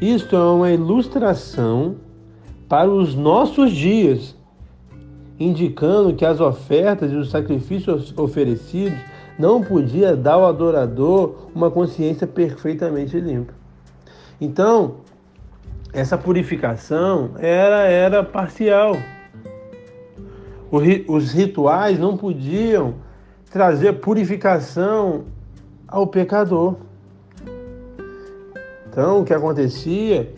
Isto 0.02 0.36
é 0.36 0.40
uma 0.40 0.72
ilustração 0.72 1.98
para 2.68 2.90
os 2.90 3.14
nossos 3.14 3.72
dias, 3.72 4.36
indicando 5.40 6.16
que 6.16 6.26
as 6.26 6.42
ofertas 6.42 7.12
e 7.12 7.16
os 7.16 7.30
sacrifícios 7.30 8.18
oferecidos 8.18 8.98
não 9.38 9.62
podia 9.62 10.16
dar 10.16 10.34
ao 10.34 10.48
adorador 10.48 11.50
uma 11.54 11.70
consciência 11.70 12.26
perfeitamente 12.26 13.20
limpa. 13.20 13.54
Então, 14.42 15.02
essa 15.94 16.18
purificação 16.18 17.36
era, 17.38 17.84
era 17.84 18.24
parcial. 18.24 18.98
Os 21.08 21.32
rituais 21.32 22.00
não 22.00 22.18
podiam 22.18 22.96
trazer 23.52 23.94
purificação 23.94 25.26
ao 25.88 26.08
pecador. 26.08 26.87
Então, 28.98 29.22
o 29.22 29.24
que 29.24 29.32
acontecia 29.32 30.34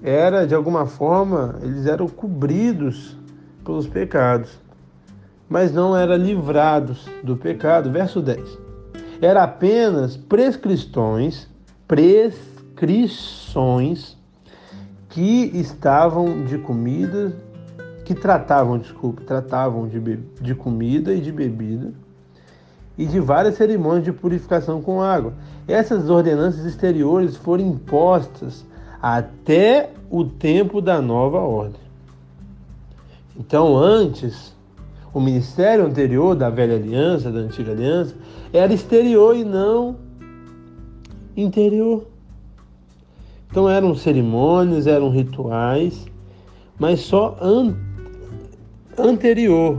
era, 0.00 0.46
de 0.46 0.54
alguma 0.54 0.86
forma, 0.86 1.58
eles 1.60 1.84
eram 1.84 2.06
cobridos 2.06 3.18
pelos 3.64 3.88
pecados, 3.88 4.56
mas 5.48 5.72
não 5.72 5.96
eram 5.96 6.14
livrados 6.14 7.08
do 7.24 7.36
pecado. 7.36 7.90
Verso 7.90 8.22
10. 8.22 8.56
Era 9.20 9.42
apenas 9.42 10.16
prescrições, 10.16 11.48
prescrições 11.88 14.16
que 15.08 15.50
estavam 15.54 16.44
de 16.44 16.56
comida, 16.58 17.34
que 18.04 18.14
tratavam, 18.14 18.78
desculpe, 18.78 19.24
tratavam 19.24 19.88
de, 19.88 19.98
de 20.40 20.54
comida 20.54 21.12
e 21.12 21.20
de 21.20 21.32
bebida 21.32 21.92
e 22.98 23.06
de 23.06 23.20
várias 23.20 23.54
cerimônias 23.54 24.04
de 24.04 24.12
purificação 24.12 24.82
com 24.82 25.00
água. 25.00 25.32
Essas 25.66 26.10
ordenanças 26.10 26.64
exteriores 26.66 27.36
foram 27.36 27.64
impostas 27.64 28.66
até 29.00 29.90
o 30.10 30.24
tempo 30.24 30.80
da 30.80 31.00
nova 31.00 31.38
ordem. 31.38 31.80
Então, 33.38 33.76
antes, 33.76 34.52
o 35.14 35.20
ministério 35.20 35.86
anterior 35.86 36.34
da 36.34 36.50
velha 36.50 36.74
aliança, 36.74 37.30
da 37.30 37.38
antiga 37.38 37.70
aliança, 37.70 38.14
era 38.52 38.72
exterior 38.72 39.36
e 39.36 39.44
não 39.44 39.96
interior. 41.36 42.04
Então 43.50 43.68
eram 43.68 43.94
cerimônias, 43.94 44.86
eram 44.86 45.10
rituais, 45.10 46.06
mas 46.78 47.00
só 47.00 47.36
an 47.40 47.74
anterior, 48.96 49.78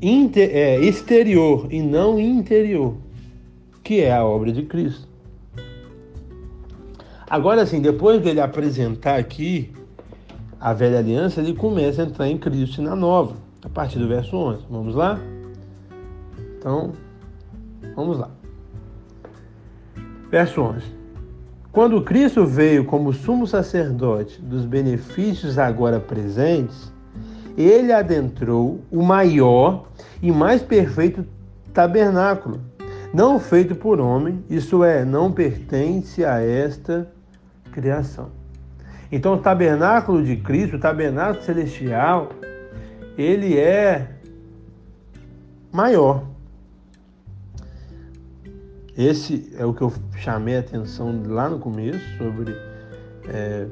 inter, 0.00 0.50
é, 0.52 0.78
exterior 0.80 1.66
e 1.70 1.80
não 1.80 2.18
interior, 2.18 2.96
que 3.82 4.00
é 4.00 4.12
a 4.12 4.24
obra 4.24 4.52
de 4.52 4.62
Cristo. 4.62 5.08
Agora, 7.28 7.62
assim, 7.62 7.80
depois 7.80 8.22
dele 8.22 8.40
apresentar 8.40 9.18
aqui 9.18 9.72
a 10.60 10.72
velha 10.72 10.98
aliança, 10.98 11.40
ele 11.40 11.54
começa 11.54 12.02
a 12.02 12.06
entrar 12.06 12.28
em 12.28 12.38
Cristo 12.38 12.80
e 12.80 12.84
na 12.84 12.94
nova, 12.94 13.36
a 13.62 13.68
partir 13.68 13.98
do 13.98 14.06
verso 14.06 14.36
11. 14.36 14.64
Vamos 14.70 14.94
lá? 14.94 15.20
Então, 16.58 16.92
vamos 17.96 18.18
lá. 18.18 18.30
Verso 20.30 20.60
11. 20.60 20.84
Quando 21.70 22.00
Cristo 22.02 22.46
veio 22.46 22.84
como 22.84 23.12
sumo 23.12 23.46
sacerdote 23.48 24.40
dos 24.40 24.64
benefícios 24.64 25.58
agora 25.58 25.98
presentes, 25.98 26.93
ele 27.56 27.92
adentrou 27.92 28.80
o 28.90 29.02
maior 29.02 29.88
e 30.20 30.32
mais 30.32 30.62
perfeito 30.62 31.24
tabernáculo, 31.72 32.60
não 33.12 33.38
feito 33.38 33.74
por 33.74 34.00
homem, 34.00 34.44
isso 34.50 34.82
é, 34.82 35.04
não 35.04 35.30
pertence 35.30 36.24
a 36.24 36.40
esta 36.40 37.10
criação. 37.70 38.30
Então, 39.10 39.34
o 39.34 39.38
tabernáculo 39.38 40.24
de 40.24 40.36
Cristo, 40.36 40.76
o 40.76 40.80
tabernáculo 40.80 41.42
celestial, 41.44 42.30
ele 43.16 43.58
é 43.58 44.08
maior. 45.72 46.24
Esse 48.96 49.52
é 49.56 49.64
o 49.64 49.72
que 49.72 49.82
eu 49.82 49.92
chamei 50.16 50.56
a 50.56 50.60
atenção 50.60 51.22
lá 51.26 51.48
no 51.48 51.58
começo 51.58 52.04
sobre 52.16 52.56
é, 53.28 53.66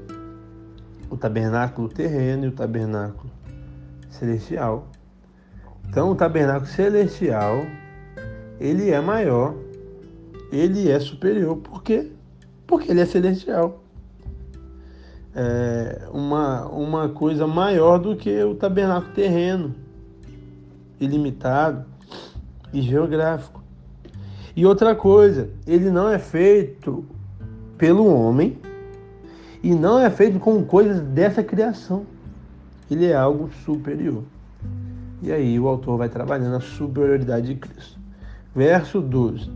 o 1.09 1.17
tabernáculo 1.17 1.89
terreno 1.89 2.45
e 2.45 2.49
o 2.49 2.53
tabernáculo 2.53 3.31
celestial. 4.15 4.89
Então, 5.89 6.11
o 6.11 6.15
tabernáculo 6.15 6.67
celestial 6.67 7.67
ele 8.63 8.91
é 8.91 9.01
maior, 9.01 9.55
ele 10.53 10.89
é 10.91 11.01
superior. 11.01 11.57
Por 11.57 11.83
quê? 11.83 12.13
Porque 12.67 12.91
ele 12.91 13.01
é 13.01 13.07
celestial. 13.07 13.83
É 15.35 16.09
uma, 16.13 16.67
uma 16.67 17.09
coisa 17.09 17.47
maior 17.47 17.99
do 17.99 18.15
que 18.15 18.43
o 18.45 18.55
tabernáculo 18.55 19.13
terreno, 19.15 19.75
ilimitado 21.01 21.85
e 22.73 22.81
geográfico. 22.81 23.63
E 24.55 24.65
outra 24.65 24.95
coisa, 24.95 25.51
ele 25.67 25.91
não 25.91 26.09
é 26.09 26.19
feito 26.19 27.05
pelo 27.77 28.07
homem 28.07 28.59
e 29.63 29.75
não 29.75 29.99
é 29.99 30.09
feito 30.11 30.39
com 30.39 30.63
coisas 30.65 31.01
dessa 31.01 31.43
criação 31.43 32.07
ele 32.93 33.07
é 33.07 33.15
algo 33.15 33.51
superior. 33.65 34.23
E 35.23 35.33
aí 35.33 35.59
o 35.59 35.69
autor 35.69 35.97
vai 35.99 36.09
trabalhando 36.09 36.57
a 36.57 36.61
superioridade 36.61 37.49
de 37.49 37.55
Cristo. 37.55 37.99
Verso 38.55 39.01
12. 39.01 39.51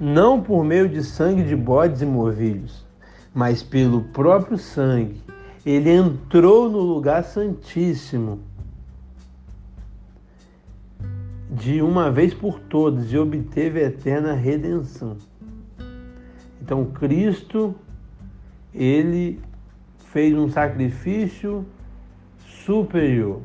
Não 0.00 0.40
por 0.40 0.64
meio 0.64 0.88
de 0.88 1.02
sangue 1.02 1.42
de 1.42 1.56
bodes 1.56 2.02
e 2.02 2.06
movilhos, 2.06 2.86
mas 3.34 3.62
pelo 3.62 4.02
próprio 4.04 4.56
sangue, 4.56 5.20
ele 5.66 5.90
entrou 5.90 6.70
no 6.70 6.78
lugar 6.78 7.24
santíssimo 7.24 8.40
de 11.50 11.82
uma 11.82 12.10
vez 12.10 12.32
por 12.32 12.60
todas 12.60 13.12
e 13.12 13.18
obteve 13.18 13.80
a 13.80 13.88
eterna 13.88 14.34
redenção. 14.34 15.16
Então 16.62 16.84
Cristo, 16.84 17.74
ele 18.72 19.40
fez 20.12 20.36
um 20.36 20.48
sacrifício 20.48 21.66
superior. 22.64 23.40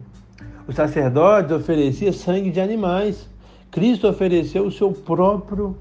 Os 0.68 0.76
sacerdotes 0.76 1.52
ofereciam 1.52 2.14
sangue 2.14 2.52
de 2.52 2.62
animais. 2.62 3.28
Cristo 3.70 4.08
ofereceu 4.08 4.66
o 4.66 4.72
seu 4.72 4.92
próprio 4.92 5.78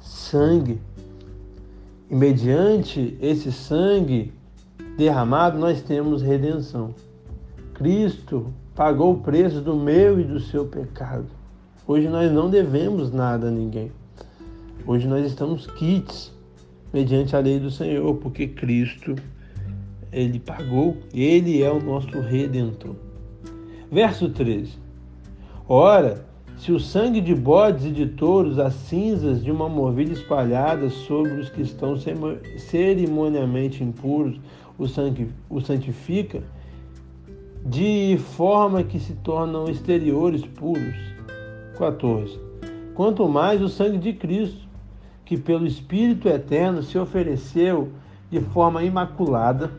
sangue. 0.00 0.80
E 2.10 2.14
mediante 2.14 3.16
esse 3.20 3.52
sangue 3.52 4.32
derramado, 4.96 5.58
nós 5.58 5.82
temos 5.82 6.22
redenção. 6.22 6.94
Cristo 7.74 8.52
pagou 8.74 9.12
o 9.12 9.18
preço 9.20 9.60
do 9.60 9.76
meu 9.76 10.20
e 10.20 10.24
do 10.24 10.40
seu 10.40 10.64
pecado. 10.66 11.26
Hoje 11.86 12.08
nós 12.08 12.32
não 12.32 12.50
devemos 12.50 13.12
nada 13.12 13.48
a 13.48 13.50
ninguém. 13.50 13.92
Hoje 14.86 15.06
nós 15.06 15.26
estamos 15.26 15.66
quites 15.66 16.32
mediante 16.92 17.36
a 17.36 17.38
lei 17.38 17.60
do 17.60 17.70
Senhor, 17.70 18.14
porque 18.16 18.46
Cristo 18.46 19.14
ele 20.12 20.38
pagou, 20.38 20.96
ele 21.12 21.62
é 21.62 21.70
o 21.70 21.82
nosso 21.82 22.20
redentor. 22.20 22.94
Verso 23.90 24.28
13. 24.28 24.78
Ora, 25.68 26.24
se 26.56 26.72
o 26.72 26.80
sangue 26.80 27.20
de 27.20 27.34
bodes 27.34 27.84
e 27.84 27.90
de 27.90 28.06
touros, 28.06 28.58
as 28.58 28.72
cinzas 28.72 29.44
de 29.44 29.50
uma 29.50 29.68
movilha 29.68 30.12
espalhadas 30.12 30.92
sobre 30.92 31.32
os 31.32 31.50
que 31.50 31.60
estão 31.62 31.96
cerimoniamente 32.56 33.84
impuros, 33.84 34.40
o 34.78 35.60
santifica, 35.60 36.42
de 37.64 38.16
forma 38.36 38.82
que 38.82 38.98
se 38.98 39.14
tornam 39.14 39.68
exteriores 39.68 40.42
puros. 40.46 40.94
14. 41.76 42.38
Quanto 42.94 43.28
mais 43.28 43.60
o 43.60 43.68
sangue 43.68 43.98
de 43.98 44.12
Cristo, 44.14 44.66
que 45.24 45.36
pelo 45.36 45.66
Espírito 45.66 46.28
eterno 46.28 46.82
se 46.82 46.96
ofereceu 46.98 47.90
de 48.30 48.40
forma 48.40 48.82
imaculada, 48.82 49.70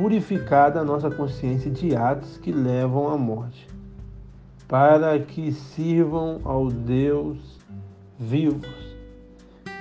purificada 0.00 0.80
a 0.80 0.84
nossa 0.84 1.10
consciência 1.10 1.70
de 1.70 1.94
atos 1.94 2.38
que 2.38 2.50
levam 2.50 3.10
à 3.10 3.18
morte, 3.18 3.68
para 4.66 5.18
que 5.18 5.52
sirvam 5.52 6.40
ao 6.42 6.68
Deus 6.68 7.36
vivos. 8.18 8.96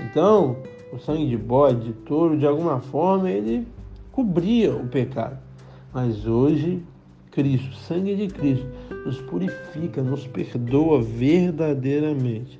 Então, 0.03 0.57
o 0.91 0.99
sangue 0.99 1.25
de 1.25 1.38
bode, 1.38 1.85
de 1.85 1.93
touro, 1.93 2.38
de 2.38 2.45
alguma 2.45 2.81
forma, 2.81 3.31
ele 3.31 3.65
cobria 4.11 4.75
o 4.75 4.85
pecado. 4.89 5.38
Mas 5.93 6.27
hoje, 6.27 6.83
Cristo, 7.31 7.69
o 7.69 7.75
sangue 7.75 8.13
de 8.17 8.27
Cristo, 8.27 8.67
nos 9.05 9.21
purifica, 9.21 10.03
nos 10.03 10.27
perdoa 10.27 11.01
verdadeiramente 11.01 12.59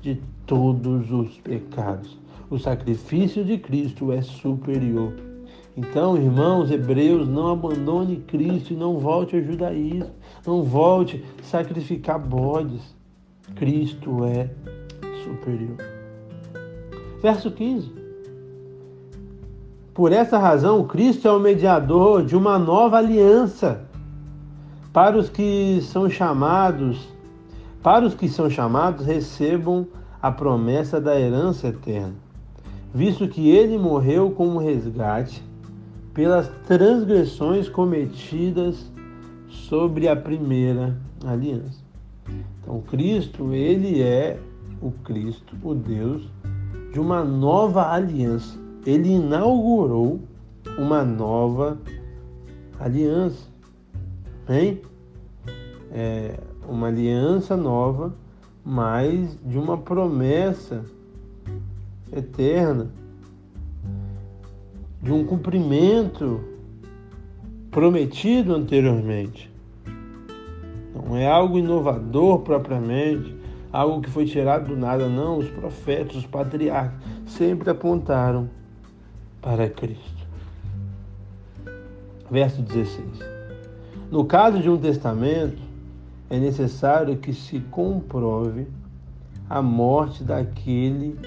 de 0.00 0.22
todos 0.46 1.12
os 1.12 1.36
pecados. 1.40 2.18
O 2.48 2.58
sacrifício 2.58 3.44
de 3.44 3.58
Cristo 3.58 4.10
é 4.10 4.22
superior 4.22 5.33
então, 5.76 6.16
irmãos 6.16 6.70
hebreus, 6.70 7.28
não 7.28 7.48
abandone 7.48 8.18
Cristo 8.28 8.72
e 8.72 8.76
não 8.76 9.00
volte 9.00 9.34
ao 9.34 9.42
judaísmo, 9.42 10.10
não 10.46 10.62
volte 10.62 11.24
a 11.40 11.42
sacrificar 11.42 12.18
bodes. 12.18 12.94
Cristo 13.56 14.24
é 14.24 14.50
superior. 15.24 15.76
Verso 17.20 17.50
15. 17.50 17.92
Por 19.92 20.12
essa 20.12 20.38
razão, 20.38 20.86
Cristo 20.86 21.26
é 21.26 21.32
o 21.32 21.40
mediador 21.40 22.24
de 22.24 22.36
uma 22.36 22.56
nova 22.56 22.98
aliança 22.98 23.84
para 24.92 25.18
os 25.18 25.28
que 25.28 25.80
são 25.82 26.08
chamados, 26.08 27.08
para 27.82 28.06
os 28.06 28.14
que 28.14 28.28
são 28.28 28.48
chamados, 28.48 29.04
recebam 29.04 29.88
a 30.22 30.30
promessa 30.30 31.00
da 31.00 31.18
herança 31.18 31.68
eterna, 31.68 32.14
visto 32.94 33.26
que 33.26 33.50
ele 33.50 33.76
morreu 33.76 34.30
como 34.30 34.58
resgate 34.58 35.42
pelas 36.14 36.48
transgressões 36.66 37.68
cometidas 37.68 38.90
sobre 39.48 40.08
a 40.08 40.14
primeira 40.14 40.96
aliança. 41.26 41.82
Então, 42.62 42.80
Cristo, 42.82 43.52
ele 43.52 44.00
é 44.00 44.38
o 44.80 44.90
Cristo, 44.90 45.56
o 45.62 45.74
Deus 45.74 46.30
de 46.92 47.00
uma 47.00 47.24
nova 47.24 47.90
aliança. 47.92 48.56
Ele 48.86 49.14
inaugurou 49.14 50.20
uma 50.78 51.04
nova 51.04 51.76
aliança. 52.78 53.48
Hein? 54.48 54.80
É 55.90 56.38
uma 56.68 56.86
aliança 56.86 57.56
nova, 57.56 58.14
mas 58.64 59.36
de 59.44 59.58
uma 59.58 59.76
promessa 59.76 60.84
eterna 62.12 62.90
de 65.04 65.12
um 65.12 65.22
cumprimento 65.22 66.42
prometido 67.70 68.54
anteriormente. 68.54 69.52
Não 70.94 71.14
é 71.14 71.26
algo 71.26 71.58
inovador 71.58 72.40
propriamente, 72.40 73.36
algo 73.70 74.00
que 74.00 74.08
foi 74.08 74.24
tirado 74.24 74.68
do 74.68 74.76
nada, 74.76 75.06
não. 75.06 75.36
Os 75.36 75.50
profetas, 75.50 76.16
os 76.16 76.26
patriarcas 76.26 76.98
sempre 77.26 77.68
apontaram 77.68 78.48
para 79.42 79.68
Cristo. 79.68 80.26
Verso 82.30 82.62
16. 82.62 83.06
No 84.10 84.24
caso 84.24 84.60
de 84.60 84.70
um 84.70 84.78
testamento, 84.78 85.60
é 86.30 86.38
necessário 86.38 87.18
que 87.18 87.34
se 87.34 87.60
comprove 87.60 88.66
a 89.50 89.60
morte 89.60 90.24
daquele 90.24 91.18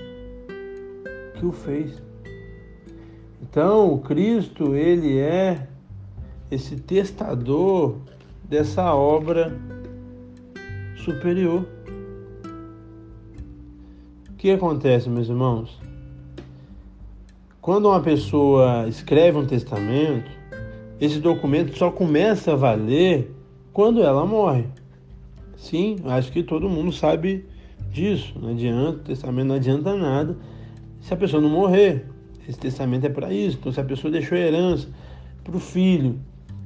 que 1.36 1.46
o 1.46 1.52
fez. 1.52 2.07
Então, 3.50 3.98
Cristo, 4.00 4.76
ele 4.76 5.18
é 5.18 5.68
esse 6.52 6.76
testador 6.76 7.96
dessa 8.44 8.94
obra 8.94 9.58
superior. 10.98 11.66
O 14.30 14.34
que 14.38 14.52
acontece, 14.52 15.10
meus 15.10 15.30
irmãos? 15.30 15.80
Quando 17.62 17.90
uma 17.90 18.02
pessoa 18.02 18.88
escreve 18.88 19.38
um 19.38 19.46
testamento, 19.46 20.30
esse 21.00 21.20
documento 21.20 21.78
só 21.78 21.90
começa 21.90 22.54
a 22.54 22.56
valer 22.56 23.34
quando 23.74 24.04
ela 24.04 24.26
morre. 24.26 24.66
Sim, 25.56 25.98
acho 26.06 26.32
que 26.32 26.44
todo 26.44 26.70
mundo 26.70 26.92
sabe 26.92 27.46
disso. 27.92 28.34
Não 28.40 28.50
adianta, 28.50 29.00
o 29.00 29.04
testamento 29.04 29.48
não 29.48 29.56
adianta 29.56 29.96
nada 29.96 30.38
se 31.02 31.14
a 31.14 31.18
pessoa 31.18 31.42
não 31.42 31.50
morrer. 31.50 32.06
Esse 32.48 32.58
testamento 32.58 33.06
é 33.06 33.10
para 33.10 33.32
isso. 33.34 33.58
Então, 33.60 33.72
se 33.72 33.80
a 33.80 33.84
pessoa 33.84 34.12
deixou 34.12 34.38
a 34.38 34.42
herança 34.42 34.88
para 35.44 35.56
o 35.56 35.60
filho, 35.60 36.20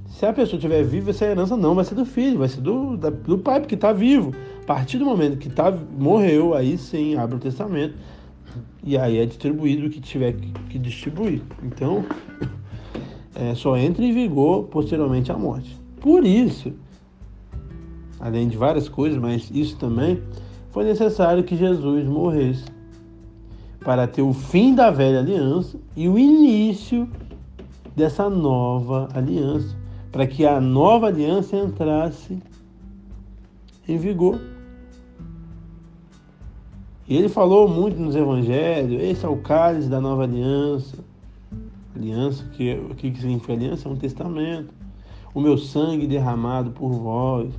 se 0.08 0.26
a 0.26 0.34
pessoa 0.34 0.58
estiver 0.58 0.84
viva, 0.84 1.10
essa 1.10 1.26
herança 1.26 1.58
não 1.58 1.74
vai 1.74 1.86
ser 1.86 1.96
do 1.96 2.06
filho, 2.06 2.40
vai 2.40 2.48
ser 2.48 2.62
do, 2.62 2.98
da, 2.98 3.10
do 3.10 3.38
pai, 3.38 3.60
porque 3.60 3.76
está 3.76 3.92
vivo. 3.92 4.34
A 4.62 4.66
partir 4.66 4.98
do 4.98 5.06
momento 5.06 5.38
que 5.38 5.50
tá, 5.50 5.72
morreu, 5.72 6.54
aí 6.54 6.78
sim 6.78 7.16
abre 7.16 7.38
o 7.38 7.40
testamento 7.40 7.96
e 8.84 8.98
aí 8.98 9.18
é 9.18 9.26
distribuído 9.26 9.88
o 9.88 9.90
que 9.90 10.00
tiver 10.00 10.34
que, 10.34 10.52
que 10.70 10.80
distribuir. 10.80 11.42
Então, 11.64 12.06
é, 13.34 13.56
só 13.56 13.78
entra 13.78 14.04
em 14.04 14.14
vigor 14.14 14.66
posteriormente 14.66 15.32
à 15.32 15.38
morte. 15.38 15.76
Por 16.00 16.26
isso, 16.26 16.74
além 18.20 18.48
de 18.48 18.58
várias 18.58 18.88
coisas, 18.88 19.18
mas 19.18 19.50
isso 19.52 19.78
também 19.78 20.22
foi 20.70 20.84
necessário 20.84 21.44
que 21.44 21.56
Jesus 21.56 22.06
morresse 22.06 22.66
para 23.84 24.08
ter 24.08 24.22
o 24.22 24.32
fim 24.32 24.76
da 24.76 24.92
velha 24.92 25.20
aliança 25.20 25.78
e 25.96 26.08
o 26.08 26.18
início 26.18 27.10
dessa 27.96 28.30
nova 28.30 29.10
aliança, 29.14 29.76
para 30.12 30.28
que 30.28 30.46
a 30.46 30.62
nova 30.62 31.08
aliança 31.08 31.58
entrasse 31.58 32.40
em 33.88 33.98
vigor. 33.98 34.40
E 37.08 37.18
ele 37.18 37.28
falou 37.28 37.68
muito 37.68 38.00
nos 38.00 38.16
evangelhos, 38.16 39.02
esse 39.02 39.26
é 39.26 39.30
o 39.30 39.38
cálice 39.38 39.90
da 39.90 40.00
nova 40.00 40.24
aliança. 40.24 40.98
Aliança, 41.96 42.46
que, 42.54 42.74
o 42.74 42.96
que 42.96 43.14
significa 43.14 43.52
aliança? 43.52 43.90
É 43.90 43.92
um 43.92 43.98
testamento. 43.98 44.74
O 45.34 45.42
meu 45.42 45.58
sangue 45.58 46.08
derramado 46.08 46.72
por 46.72 46.92
vós. 46.92 47.52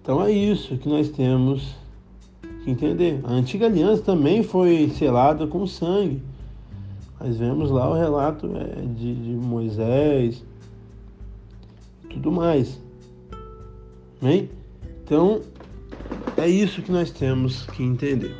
Então 0.00 0.22
é 0.22 0.30
isso 0.30 0.78
que 0.78 0.88
nós 0.88 1.10
temos 1.10 1.79
entender. 2.66 3.20
A 3.24 3.32
antiga 3.32 3.66
aliança 3.66 4.02
também 4.02 4.42
foi 4.42 4.90
selada 4.90 5.46
com 5.46 5.66
sangue. 5.66 6.22
Mas 7.18 7.36
vemos 7.36 7.70
lá 7.70 7.88
o 7.90 7.94
relato 7.94 8.50
é, 8.56 8.82
de, 8.94 9.14
de 9.14 9.30
Moisés, 9.32 10.42
tudo 12.08 12.32
mais. 12.32 12.80
Amém? 14.20 14.48
Então, 15.04 15.42
é 16.36 16.48
isso 16.48 16.82
que 16.82 16.90
nós 16.90 17.10
temos 17.10 17.66
que 17.66 17.82
entender. 17.82 18.34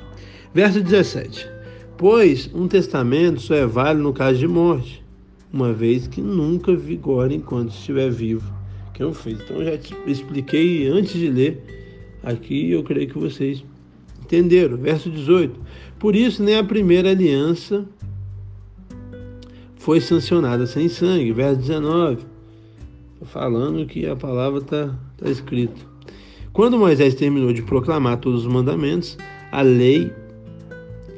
Verso 0.55 0.83
17. 0.83 1.49
Pois 1.97 2.51
um 2.55 2.67
testamento 2.67 3.41
só 3.41 3.55
é 3.55 3.67
válido 3.67 4.03
no 4.03 4.13
caso 4.13 4.39
de 4.39 4.49
morte, 4.49 5.05
uma 5.53 5.73
vez 5.73 6.07
que 6.07 6.23
nunca 6.23 6.75
vigora 6.75 7.35
enquanto 7.35 7.71
estiver 7.71 8.11
vivo 8.11 8.51
quem 8.95 9.07
o 9.07 9.15
fez. 9.15 9.41
Então, 9.41 9.57
eu 9.57 9.65
já 9.65 9.95
expliquei 10.07 10.89
antes 10.89 11.13
de 11.13 11.31
ler 11.31 11.65
aqui, 12.23 12.71
eu 12.71 12.83
creio 12.83 13.09
que 13.09 13.19
vocês 13.19 13.65
entenderam. 14.31 14.77
Verso 14.77 15.11
18. 15.11 15.59
Por 15.99 16.15
isso, 16.15 16.43
nem 16.43 16.57
a 16.57 16.65
primeira 16.65 17.11
aliança 17.11 17.85
foi 19.77 20.01
sancionada 20.01 20.67
sem 20.67 20.89
sangue. 20.89 21.33
Verso 21.33 21.61
19. 21.61 22.19
Falando 23.25 23.85
que 23.87 24.07
a 24.07 24.17
palavra 24.17 24.61
está 24.61 24.95
tá 25.19 25.29
escrita. 25.29 25.91
Quando 26.53 26.79
Moisés 26.79 27.15
terminou 27.15 27.53
de 27.53 27.63
proclamar 27.63 28.19
todos 28.19 28.47
os 28.47 28.53
mandamentos, 28.53 29.19
a 29.53 29.63
lei 29.63 30.11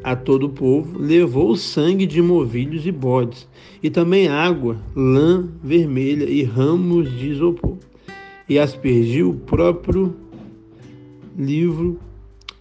a 0.03 0.17
todo 0.17 0.47
o 0.47 0.51
povo, 0.51 0.99
levou 0.99 1.51
o 1.51 1.57
sangue 1.57 2.07
de 2.07 2.21
movilhos 2.21 2.85
e 2.87 2.91
bodes, 2.91 3.49
e 3.81 3.89
também 3.89 4.27
água, 4.27 4.77
lã 4.97 5.49
vermelha 5.63 6.25
e 6.25 6.43
ramos 6.43 7.09
de 7.11 7.29
isopor, 7.29 7.79
e 8.49 8.59
aspergiu 8.59 9.31
o 9.31 9.35
próprio 9.35 10.15
livro 11.39 12.01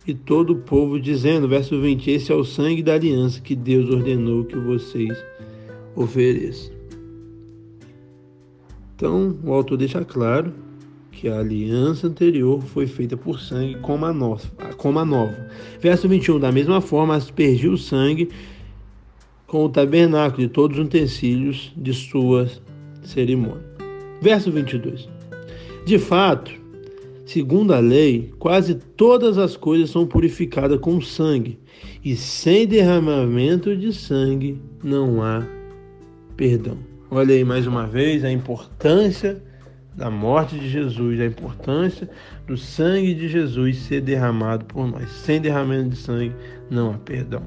e 0.05 0.13
todo 0.13 0.53
o 0.53 0.55
povo, 0.55 0.99
dizendo, 0.99 1.47
verso 1.47 1.79
20: 1.79 2.09
Esse 2.09 2.31
é 2.31 2.35
o 2.35 2.43
sangue 2.43 2.81
da 2.81 2.93
aliança 2.93 3.39
que 3.41 3.55
Deus 3.55 3.89
ordenou 3.89 4.45
que 4.45 4.57
vocês 4.57 5.17
ofereçam. 5.95 6.73
Então, 8.95 9.37
o 9.43 9.53
autor 9.53 9.77
deixa 9.77 10.03
claro 10.05 10.53
que 11.11 11.27
a 11.27 11.39
aliança 11.39 12.07
anterior 12.07 12.61
foi 12.61 12.87
feita 12.87 13.15
por 13.15 13.39
sangue 13.39 13.75
como 13.75 14.05
a, 14.05 14.13
nova, 14.13 14.47
como 14.77 14.99
a 14.99 15.05
nova. 15.05 15.49
Verso 15.79 16.07
21, 16.07 16.39
da 16.39 16.51
mesma 16.51 16.81
forma, 16.81 17.15
aspergiu 17.15 17.73
o 17.73 17.77
sangue 17.77 18.29
com 19.45 19.65
o 19.65 19.69
tabernáculo 19.69 20.43
e 20.43 20.47
todos 20.49 20.77
os 20.77 20.85
utensílios 20.85 21.71
de 21.75 21.93
sua 21.93 22.47
cerimônia. 23.03 23.63
Verso 24.21 24.51
22. 24.51 25.09
De 25.85 25.97
fato, 25.97 26.60
segundo 27.31 27.73
a 27.73 27.79
lei, 27.79 28.33
quase 28.37 28.75
todas 28.75 29.37
as 29.37 29.55
coisas 29.55 29.89
são 29.89 30.05
purificadas 30.05 30.79
com 30.79 30.99
sangue, 30.99 31.57
e 32.03 32.15
sem 32.15 32.67
derramamento 32.67 33.75
de 33.75 33.93
sangue 33.93 34.61
não 34.83 35.23
há 35.23 35.41
perdão. 36.35 36.77
Olha 37.09 37.33
aí 37.33 37.45
mais 37.45 37.65
uma 37.65 37.87
vez 37.87 38.25
a 38.25 38.31
importância 38.31 39.41
da 39.95 40.09
morte 40.09 40.57
de 40.57 40.69
Jesus, 40.69 41.19
a 41.21 41.25
importância 41.25 42.09
do 42.47 42.57
sangue 42.57 43.13
de 43.13 43.29
Jesus 43.29 43.77
ser 43.77 44.01
derramado 44.01 44.65
por 44.65 44.87
nós. 44.87 45.09
Sem 45.09 45.39
derramamento 45.39 45.89
de 45.89 45.97
sangue 45.97 46.33
não 46.69 46.91
há 46.91 46.97
perdão. 46.97 47.43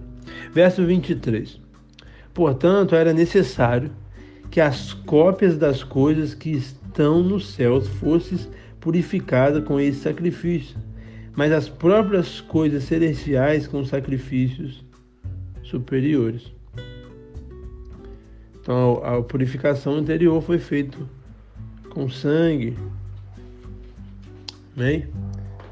Verso 0.53 0.85
23. 0.85 1.61
Portanto, 2.33 2.95
era 2.95 3.13
necessário 3.13 3.91
que 4.51 4.61
as 4.61 4.93
cópias 4.93 5.59
das 5.59 5.83
coisas 5.83 6.35
que 6.35 6.51
estão 6.51 7.23
nos 7.23 7.49
céus 7.49 7.89
fossem 7.89 8.39
purificadas 8.85 9.65
com 9.65 9.81
esse 9.81 10.01
sacrifício, 10.01 10.77
mas 11.35 11.51
as 11.51 11.71
próprias 11.71 12.43
coisas 12.43 12.85
celestiais 12.85 13.67
com 13.67 13.83
sacrifícios 13.83 14.85
superiores. 15.63 16.53
Então, 18.61 19.03
a 19.03 19.23
purificação 19.23 19.95
anterior 19.95 20.43
foi 20.43 20.59
feita 20.59 20.99
com 21.89 22.11
sangue. 22.11 22.77
Amém? 24.77 25.07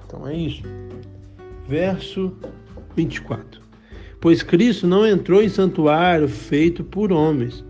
Então 0.06 0.26
é 0.26 0.34
isso. 0.34 0.62
Verso 1.68 2.34
24. 2.96 3.60
Pois 4.22 4.42
Cristo 4.42 4.86
não 4.86 5.06
entrou 5.06 5.42
em 5.42 5.50
santuário 5.50 6.28
feito 6.28 6.82
por 6.82 7.12
homens, 7.12 7.62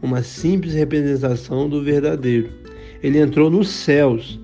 uma 0.00 0.22
simples 0.22 0.74
representação 0.74 1.68
do 1.68 1.82
verdadeiro. 1.82 2.50
Ele 3.02 3.18
entrou 3.18 3.50
nos 3.50 3.68
céus 3.68 4.38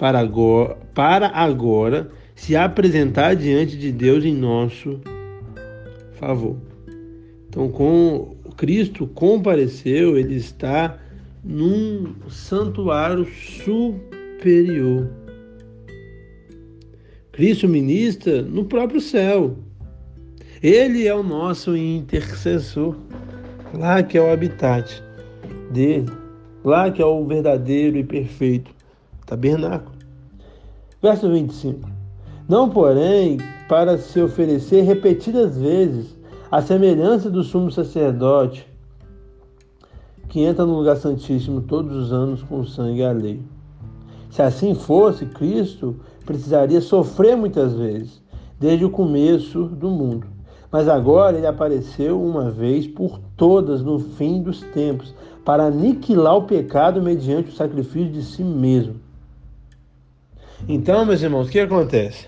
para 0.00 0.18
agora, 0.18 0.78
para 0.94 1.28
agora 1.28 2.10
se 2.34 2.56
apresentar 2.56 3.36
diante 3.36 3.76
de 3.76 3.92
Deus 3.92 4.24
em 4.24 4.34
nosso 4.34 4.98
favor. 6.14 6.56
Então, 7.46 7.68
com 7.68 8.34
Cristo 8.56 9.06
compareceu, 9.06 10.16
ele 10.16 10.36
está 10.36 10.98
num 11.44 12.14
santuário 12.30 13.26
superior. 13.26 15.10
Cristo 17.30 17.68
ministra 17.68 18.40
no 18.40 18.64
próprio 18.64 19.02
céu. 19.02 19.58
Ele 20.62 21.06
é 21.06 21.14
o 21.14 21.22
nosso 21.22 21.76
intercessor. 21.76 22.96
Lá 23.74 24.02
que 24.02 24.16
é 24.16 24.22
o 24.22 24.32
habitat 24.32 25.02
dele. 25.70 26.06
Lá 26.64 26.90
que 26.90 27.02
é 27.02 27.04
o 27.04 27.22
verdadeiro 27.26 27.98
e 27.98 28.04
perfeito 28.04 28.79
tabernáculo. 29.30 29.94
Verso 31.00 31.30
25. 31.30 31.88
Não, 32.48 32.68
porém, 32.68 33.38
para 33.68 33.96
se 33.96 34.20
oferecer 34.20 34.82
repetidas 34.82 35.56
vezes, 35.56 36.16
a 36.50 36.60
semelhança 36.60 37.30
do 37.30 37.44
sumo 37.44 37.70
sacerdote, 37.70 38.66
que 40.28 40.40
entra 40.40 40.66
no 40.66 40.76
lugar 40.76 40.96
santíssimo 40.96 41.60
todos 41.60 41.96
os 41.96 42.12
anos 42.12 42.42
com 42.42 42.64
sangue 42.64 43.04
alheio. 43.04 43.44
Se 44.30 44.42
assim 44.42 44.74
fosse, 44.74 45.26
Cristo 45.26 45.96
precisaria 46.26 46.80
sofrer 46.80 47.36
muitas 47.36 47.74
vezes, 47.74 48.20
desde 48.58 48.84
o 48.84 48.90
começo 48.90 49.64
do 49.64 49.90
mundo. 49.90 50.26
Mas 50.72 50.88
agora 50.88 51.36
ele 51.36 51.46
apareceu 51.46 52.20
uma 52.20 52.50
vez 52.50 52.86
por 52.86 53.20
todas 53.36 53.82
no 53.82 53.98
fim 53.98 54.42
dos 54.42 54.60
tempos, 54.60 55.14
para 55.44 55.66
aniquilar 55.66 56.36
o 56.36 56.42
pecado 56.42 57.00
mediante 57.00 57.50
o 57.50 57.54
sacrifício 57.54 58.12
de 58.12 58.22
si 58.22 58.44
mesmo. 58.44 59.09
Então, 60.68 61.04
meus 61.04 61.22
irmãos, 61.22 61.48
o 61.48 61.50
que 61.50 61.60
acontece? 61.60 62.26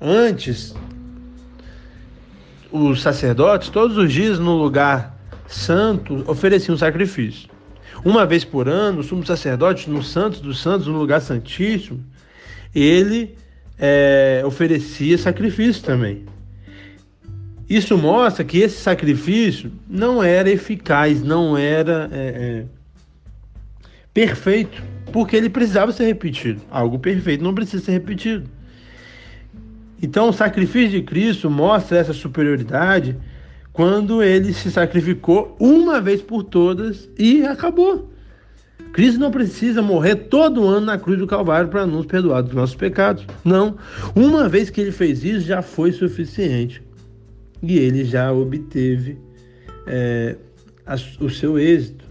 Antes, 0.00 0.74
os 2.70 3.00
sacerdotes, 3.00 3.68
todos 3.68 3.96
os 3.96 4.12
dias 4.12 4.38
no 4.38 4.56
lugar 4.56 5.18
santo 5.46 6.24
oferecia 6.26 6.74
um 6.74 6.76
sacrifício. 6.76 7.48
Uma 8.04 8.26
vez 8.26 8.44
por 8.44 8.68
ano, 8.68 9.00
o 9.00 9.02
sumo 9.02 9.24
sacerdote, 9.24 9.88
no 9.90 10.02
Santos 10.02 10.40
dos 10.40 10.60
Santos, 10.60 10.86
no 10.86 10.98
lugar 10.98 11.20
santíssimo, 11.20 12.04
ele 12.74 13.34
é, 13.78 14.42
oferecia 14.44 15.16
sacrifício 15.16 15.82
também. 15.82 16.24
Isso 17.68 17.98
mostra 17.98 18.44
que 18.44 18.58
esse 18.58 18.80
sacrifício 18.80 19.72
não 19.88 20.22
era 20.22 20.48
eficaz, 20.48 21.20
não 21.22 21.58
era 21.58 22.08
é, 22.12 22.18
é, 22.18 22.64
perfeito, 24.14 24.82
porque 25.16 25.34
ele 25.34 25.48
precisava 25.48 25.92
ser 25.92 26.04
repetido. 26.04 26.60
Algo 26.70 26.98
perfeito 26.98 27.42
não 27.42 27.54
precisa 27.54 27.82
ser 27.82 27.92
repetido. 27.92 28.50
Então, 30.02 30.28
o 30.28 30.32
sacrifício 30.32 30.90
de 30.90 31.00
Cristo 31.00 31.48
mostra 31.48 31.96
essa 31.96 32.12
superioridade 32.12 33.16
quando 33.72 34.22
ele 34.22 34.52
se 34.52 34.70
sacrificou 34.70 35.56
uma 35.58 36.02
vez 36.02 36.20
por 36.20 36.42
todas 36.44 37.08
e 37.18 37.42
acabou. 37.46 38.10
Cristo 38.92 39.18
não 39.18 39.30
precisa 39.30 39.80
morrer 39.80 40.16
todo 40.16 40.66
ano 40.66 40.84
na 40.84 40.98
cruz 40.98 41.18
do 41.18 41.26
Calvário 41.26 41.70
para 41.70 41.86
nos 41.86 42.04
perdoar 42.04 42.42
dos 42.42 42.52
nossos 42.52 42.76
pecados. 42.76 43.24
Não. 43.42 43.78
Uma 44.14 44.50
vez 44.50 44.68
que 44.68 44.82
ele 44.82 44.92
fez 44.92 45.24
isso, 45.24 45.46
já 45.46 45.62
foi 45.62 45.92
suficiente. 45.92 46.82
E 47.62 47.78
ele 47.78 48.04
já 48.04 48.30
obteve 48.30 49.16
é, 49.86 50.36
a, 50.84 50.94
o 51.24 51.30
seu 51.30 51.58
êxito 51.58 52.04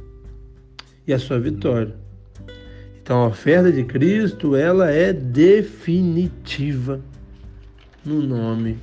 e 1.06 1.14
a 1.14 1.20
sua 1.20 1.40
vitória. 1.40 2.04
Então 3.06 3.22
a 3.22 3.28
oferta 3.28 3.72
de 3.72 3.84
Cristo, 3.84 4.56
ela 4.56 4.90
é 4.90 5.14
definitiva 5.14 7.00
no 8.04 8.20
nome 8.20 8.80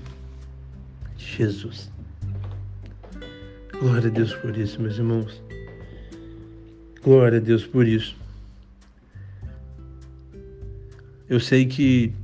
de 1.16 1.24
Jesus. 1.24 1.90
Glória 3.80 4.08
a 4.08 4.12
Deus 4.12 4.32
por 4.32 4.56
isso, 4.56 4.80
meus 4.80 4.96
irmãos. 4.96 5.42
Glória 7.02 7.38
a 7.38 7.40
Deus 7.40 7.66
por 7.66 7.84
isso. 7.84 8.16
Eu 11.28 11.40
sei 11.40 11.66
que 11.66 12.14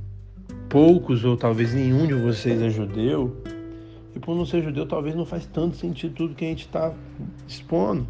poucos 0.69 1.25
ou 1.25 1.35
talvez 1.35 1.73
nenhum 1.73 2.07
de 2.07 2.13
vocês 2.13 2.61
é 2.61 2.69
judeu, 2.69 3.35
e 4.15 4.19
por 4.19 4.37
não 4.37 4.45
ser 4.45 4.63
judeu, 4.63 4.85
talvez 4.85 5.13
não 5.15 5.25
faz 5.25 5.45
tanto 5.47 5.75
sentido 5.75 6.13
tudo 6.13 6.33
que 6.33 6.45
a 6.45 6.47
gente 6.47 6.65
está 6.65 6.93
expondo. 7.45 8.07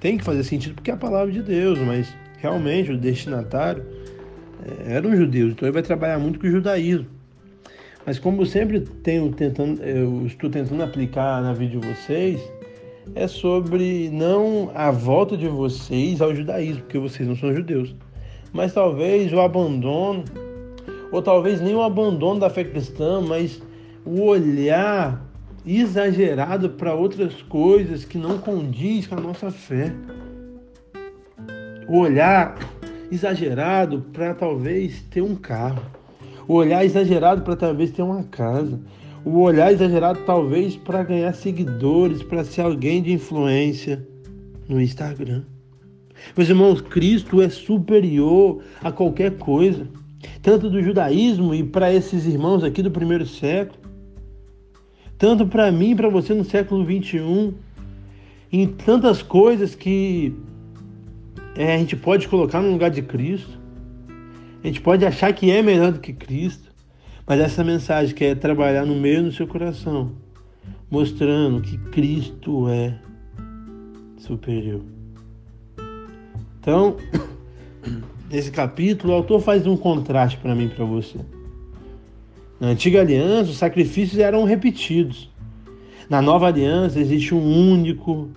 Tem 0.00 0.16
que 0.16 0.24
fazer 0.24 0.44
sentido 0.44 0.76
porque 0.76 0.90
é 0.90 0.94
a 0.94 0.96
palavra 0.96 1.30
de 1.30 1.42
Deus, 1.42 1.78
mas 1.80 2.16
realmente 2.36 2.92
o 2.92 2.98
destinatário 2.98 3.84
é, 4.64 4.94
eram 4.94 5.14
judeus, 5.16 5.52
então 5.52 5.66
ele 5.66 5.72
vai 5.72 5.82
trabalhar 5.82 6.18
muito 6.18 6.38
com 6.38 6.46
o 6.46 6.50
judaísmo. 6.50 7.06
Mas 8.04 8.18
como 8.18 8.42
eu 8.42 8.46
sempre 8.46 8.80
tenho 8.80 9.32
tentando, 9.32 9.82
eu 9.82 10.26
estou 10.26 10.48
tentando 10.48 10.82
aplicar 10.82 11.42
na 11.42 11.52
vida 11.52 11.78
de 11.78 11.86
vocês, 11.86 12.40
é 13.14 13.26
sobre 13.26 14.08
não 14.10 14.70
a 14.74 14.90
volta 14.90 15.36
de 15.36 15.48
vocês 15.48 16.20
ao 16.20 16.34
judaísmo, 16.34 16.82
porque 16.82 16.98
vocês 16.98 17.28
não 17.28 17.36
são 17.36 17.54
judeus, 17.54 17.94
mas 18.52 18.72
talvez 18.72 19.32
o 19.32 19.40
abandono, 19.40 20.24
ou 21.10 21.20
talvez 21.20 21.60
nem 21.60 21.74
o 21.74 21.82
abandono 21.82 22.40
da 22.40 22.50
fé 22.50 22.64
cristã, 22.64 23.20
mas 23.20 23.60
o 24.04 24.22
olhar 24.22 25.24
exagerado 25.66 26.70
para 26.70 26.94
outras 26.94 27.42
coisas 27.42 28.04
que 28.04 28.16
não 28.16 28.38
condiz 28.38 29.06
com 29.06 29.16
a 29.16 29.20
nossa 29.20 29.50
fé. 29.50 29.92
O 31.88 31.98
olhar 31.98 32.58
exagerado 33.10 34.04
para 34.12 34.34
talvez 34.34 35.02
ter 35.10 35.22
um 35.22 35.34
carro. 35.34 35.82
O 36.48 36.54
olhar 36.54 36.84
exagerado 36.84 37.42
para 37.42 37.56
talvez 37.56 37.90
ter 37.90 38.02
uma 38.02 38.24
casa 38.24 38.80
o 39.26 39.40
olhar 39.40 39.72
exagerado 39.72 40.20
talvez 40.24 40.76
para 40.76 41.02
ganhar 41.02 41.34
seguidores, 41.34 42.22
para 42.22 42.44
ser 42.44 42.60
alguém 42.60 43.02
de 43.02 43.12
influência 43.12 44.06
no 44.68 44.80
Instagram. 44.80 45.42
Meus 46.36 46.48
irmãos, 46.48 46.80
Cristo 46.80 47.42
é 47.42 47.48
superior 47.48 48.62
a 48.80 48.92
qualquer 48.92 49.36
coisa, 49.36 49.88
tanto 50.40 50.70
do 50.70 50.80
judaísmo 50.80 51.52
e 51.52 51.64
para 51.64 51.92
esses 51.92 52.24
irmãos 52.24 52.62
aqui 52.62 52.80
do 52.82 52.90
primeiro 52.90 53.26
século, 53.26 53.80
tanto 55.18 55.44
para 55.44 55.72
mim 55.72 55.90
e 55.90 55.96
para 55.96 56.08
você 56.08 56.32
no 56.32 56.44
século 56.44 56.84
21, 56.84 57.52
em 58.52 58.68
tantas 58.68 59.22
coisas 59.22 59.74
que 59.74 60.32
é, 61.56 61.74
a 61.74 61.78
gente 61.78 61.96
pode 61.96 62.28
colocar 62.28 62.60
no 62.60 62.70
lugar 62.70 62.90
de 62.90 63.02
Cristo, 63.02 63.58
a 64.62 64.66
gente 64.66 64.80
pode 64.80 65.04
achar 65.06 65.32
que 65.32 65.50
é 65.50 65.62
melhor 65.62 65.92
do 65.92 66.00
que 66.00 66.12
Cristo. 66.12 66.66
Mas 67.26 67.40
essa 67.40 67.64
mensagem 67.64 68.14
que 68.14 68.24
é 68.24 68.34
trabalhar 68.34 68.86
no 68.86 68.94
meio 68.94 69.24
do 69.24 69.32
seu 69.32 69.46
coração, 69.48 70.12
mostrando 70.88 71.60
que 71.60 71.76
Cristo 71.90 72.68
é 72.68 72.96
superior. 74.18 74.82
Então, 76.60 76.96
nesse 78.30 78.52
capítulo, 78.52 79.12
o 79.12 79.16
autor 79.16 79.40
faz 79.40 79.66
um 79.66 79.76
contraste 79.76 80.38
para 80.38 80.54
mim 80.54 80.66
e 80.66 80.68
para 80.68 80.84
você. 80.84 81.18
Na 82.60 82.68
antiga 82.68 83.00
aliança, 83.00 83.50
os 83.50 83.56
sacrifícios 83.56 84.18
eram 84.18 84.44
repetidos. 84.44 85.30
Na 86.08 86.22
nova 86.22 86.46
aliança, 86.46 87.00
existe 87.00 87.34
um 87.34 87.72
único, 87.72 88.30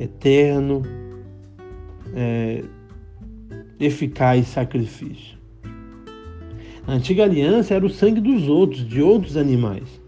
eterno, 0.00 0.82
é, 2.14 2.62
eficaz 3.78 4.46
sacrifício. 4.48 5.36
A 6.86 6.92
antiga 6.92 7.22
aliança 7.22 7.74
era 7.74 7.86
o 7.86 7.90
sangue 7.90 8.20
dos 8.20 8.48
outros, 8.48 8.86
de 8.86 9.00
outros 9.00 9.36
animais. 9.36 10.00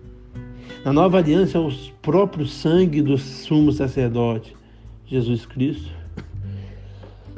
Na 0.84 0.92
nova 0.92 1.18
aliança 1.18 1.56
é 1.56 1.60
o 1.60 1.72
próprio 2.02 2.46
sangue 2.46 3.00
do 3.00 3.16
sumo 3.16 3.72
sacerdote, 3.72 4.54
Jesus 5.06 5.46
Cristo. 5.46 5.90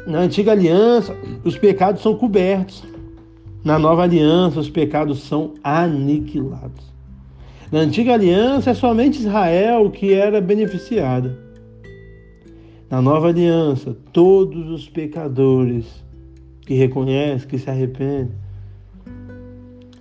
Na 0.06 0.20
antiga 0.20 0.52
aliança, 0.52 1.16
os 1.44 1.58
pecados 1.58 2.02
são 2.02 2.14
cobertos. 2.14 2.82
Na 3.64 3.78
nova 3.78 4.02
aliança, 4.04 4.60
os 4.60 4.70
pecados 4.70 5.20
são 5.20 5.54
aniquilados. 5.62 6.92
Na 7.70 7.80
antiga 7.80 8.14
aliança, 8.14 8.70
é 8.70 8.74
somente 8.74 9.18
Israel 9.18 9.90
que 9.90 10.12
era 10.12 10.40
beneficiada. 10.40 11.45
Na 12.88 13.02
nova 13.02 13.28
aliança, 13.28 13.96
todos 14.12 14.70
os 14.70 14.88
pecadores 14.88 16.04
que 16.60 16.74
reconhecem, 16.74 17.48
que 17.48 17.58
se 17.58 17.68
arrependem, 17.68 18.32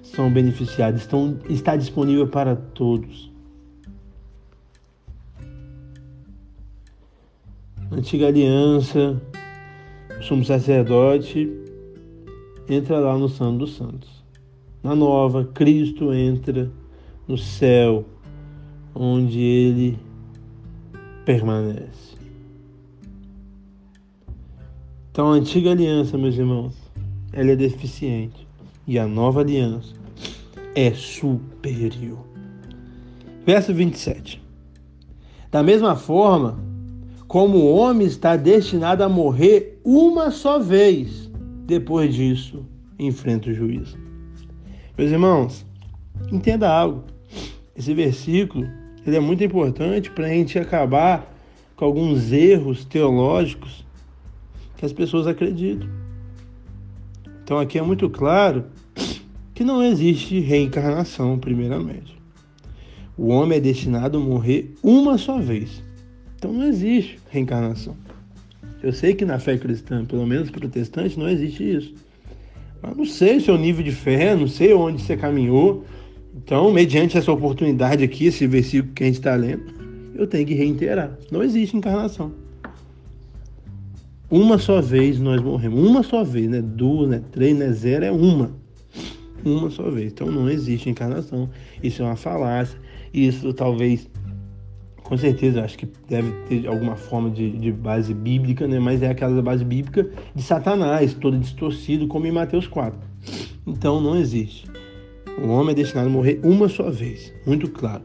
são 0.04 0.32
beneficiados, 0.32 1.02
estão, 1.02 1.40
está 1.50 1.76
disponível 1.76 2.28
para 2.28 2.56
todos. 2.56 3.32
Antiga 7.92 8.28
aliança, 8.28 9.20
o 10.20 10.24
sumo 10.24 10.46
sacerdote 10.46 11.52
entra 12.70 13.00
lá 13.00 13.18
no 13.18 13.30
Santo 13.30 13.60
dos 13.60 13.76
Santos. 13.76 14.24
Na 14.84 14.96
nova, 14.96 15.44
Cristo 15.46 16.14
entra 16.14 16.72
no 17.28 17.38
céu, 17.38 18.06
onde 18.94 19.40
ele 19.40 20.00
permanece. 21.26 22.05
Então, 25.16 25.32
a 25.32 25.36
antiga 25.36 25.72
aliança, 25.72 26.18
meus 26.18 26.36
irmãos, 26.36 26.74
ela 27.32 27.52
é 27.52 27.56
deficiente. 27.56 28.46
E 28.86 29.00
a 29.00 29.08
nova 29.08 29.40
aliança 29.40 29.94
é 30.76 30.92
superior. 30.92 32.20
Verso 33.46 33.74
27. 33.74 34.44
Da 35.50 35.64
mesma 35.64 35.96
forma, 35.96 36.60
como 37.30 37.60
o 37.60 37.76
homem 37.78 38.06
está 38.06 38.36
destinado 38.36 39.06
a 39.06 39.08
morrer 39.08 39.80
uma 39.86 40.32
só 40.32 40.60
vez, 40.60 41.32
depois 41.66 42.14
disso 42.14 42.66
enfrenta 43.00 43.50
o 43.50 43.54
juízo. 43.54 43.98
Meus 44.98 45.12
irmãos, 45.12 45.66
entenda 46.30 46.70
algo. 46.70 47.06
Esse 47.74 47.94
versículo 47.94 48.68
ele 49.08 49.16
é 49.16 49.22
muito 49.22 49.46
importante 49.46 50.12
para 50.12 50.26
a 50.26 50.30
gente 50.30 50.60
acabar 50.60 51.34
com 51.74 51.86
alguns 51.86 52.34
erros 52.34 52.84
teológicos 52.84 53.85
que 54.78 54.86
as 54.86 54.94
pessoas 54.94 55.28
acreditam. 55.28 55.88
Então 57.44 57.60
aqui 57.60 57.78
é 57.78 57.82
muito 57.82 58.10
claro 58.10 58.66
que 59.54 59.64
não 59.64 59.84
existe 59.84 60.40
reencarnação, 60.40 61.38
primeiramente. 61.40 62.16
O 63.18 63.28
homem 63.28 63.58
é 63.58 63.62
destinado 63.62 64.18
a 64.18 64.22
morrer 64.22 64.74
uma 64.84 65.18
só 65.18 65.40
vez. 65.40 65.82
Então 66.36 66.52
não 66.52 66.66
existe 66.66 67.20
reencarnação. 67.30 67.96
Eu 68.84 68.92
sei 68.92 69.16
que 69.16 69.26
na 69.26 69.40
fé 69.40 69.58
cristã, 69.58 70.04
pelo 70.06 70.28
menos 70.28 70.50
protestante, 70.50 71.18
não 71.18 71.30
existe 71.30 71.64
isso. 71.64 71.94
Mas 72.82 72.96
não 72.96 73.06
sei 73.06 73.38
o 73.38 73.42
seu 73.42 73.58
nível 73.58 73.84
de 73.84 73.92
fé, 73.92 74.36
não 74.36 74.48
sei 74.48 74.74
onde 74.74 75.02
você 75.02 75.18
caminhou. 75.18 75.86
Então, 76.36 76.72
mediante 76.72 77.18
essa 77.18 77.32
oportunidade 77.32 78.04
aqui, 78.04 78.26
esse 78.26 78.46
versículo 78.46 78.94
que 78.94 79.04
a 79.04 79.08
gente 79.08 79.16
está 79.16 79.36
lendo, 79.36 79.64
eu 80.14 80.28
tenho 80.28 80.46
que 80.46 80.54
reiterar. 80.54 81.18
Não 81.32 81.42
existe 81.42 81.76
encarnação. 81.76 82.32
Uma 84.30 84.58
só 84.58 84.82
vez 84.82 85.20
nós 85.20 85.42
morremos. 85.42 85.80
Uma 85.80 86.04
só 86.04 86.24
vez, 86.24 86.50
né? 86.50 86.62
Duas, 86.62 87.10
né? 87.10 87.22
Três, 87.32 87.58
né? 87.58 87.72
Zero 87.72 88.06
é 88.06 88.12
uma 88.12 88.52
uma 89.50 89.70
só 89.70 89.90
vez. 89.90 90.12
Então 90.12 90.32
não 90.32 90.50
existe 90.50 90.90
encarnação. 90.90 91.50
Isso 91.82 92.02
é 92.02 92.06
uma 92.06 92.16
falácia. 92.16 92.78
Isso 93.14 93.54
talvez, 93.54 94.10
com 95.04 95.18
certeza, 95.18 95.64
acho 95.64 95.78
que 95.78 95.88
deve 96.10 96.32
ter 96.50 96.68
alguma 96.68 96.96
forma 96.96 97.30
de, 97.30 97.52
de 97.52 97.72
base 97.72 98.14
bíblica, 98.14 98.68
né? 98.68 98.80
mas 98.80 99.02
é 99.02 99.10
aquela 99.10 99.42
base 99.42 99.64
bíblica 99.64 100.10
de 100.34 100.44
Satanás, 100.44 101.14
todo 101.14 101.38
distorcido, 101.38 102.08
como 102.08 102.28
em 102.28 102.32
Mateus 102.32 102.68
4. 102.68 103.00
Então 103.66 104.02
não 104.02 104.18
existe. 104.18 104.70
O 105.42 105.50
homem 105.50 105.72
é 105.72 105.76
destinado 105.76 106.08
a 106.08 106.12
morrer 106.12 106.40
uma 106.44 106.68
só 106.68 106.90
vez. 106.90 107.34
Muito 107.46 107.70
claro. 107.70 108.04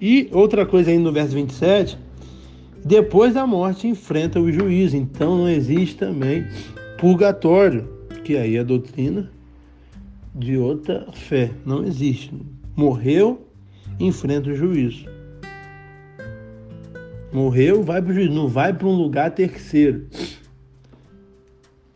E 0.00 0.28
outra 0.32 0.66
coisa 0.66 0.90
aí 0.90 0.98
no 0.98 1.12
verso 1.12 1.34
27, 1.34 1.98
depois 2.84 3.32
da 3.32 3.46
morte 3.46 3.86
enfrenta 3.88 4.38
o 4.38 4.52
juízo. 4.52 4.96
Então 4.96 5.38
não 5.38 5.48
existe 5.48 5.96
também 5.96 6.46
purgatório, 6.98 7.88
que 8.22 8.36
aí 8.36 8.56
é 8.56 8.60
a 8.60 8.64
doutrina 8.64 9.30
de 10.34 10.56
outra 10.58 11.06
fé. 11.12 11.50
Não 11.64 11.84
existe. 11.84 12.32
Morreu, 12.76 13.46
enfrenta 13.98 14.50
o 14.50 14.54
juízo. 14.54 15.06
Morreu, 17.32 17.82
vai 17.82 18.00
para 18.02 18.10
o 18.10 18.14
juízo, 18.14 18.32
não 18.32 18.48
vai 18.48 18.72
para 18.72 18.86
um 18.86 18.94
lugar 18.94 19.30
terceiro. 19.30 20.06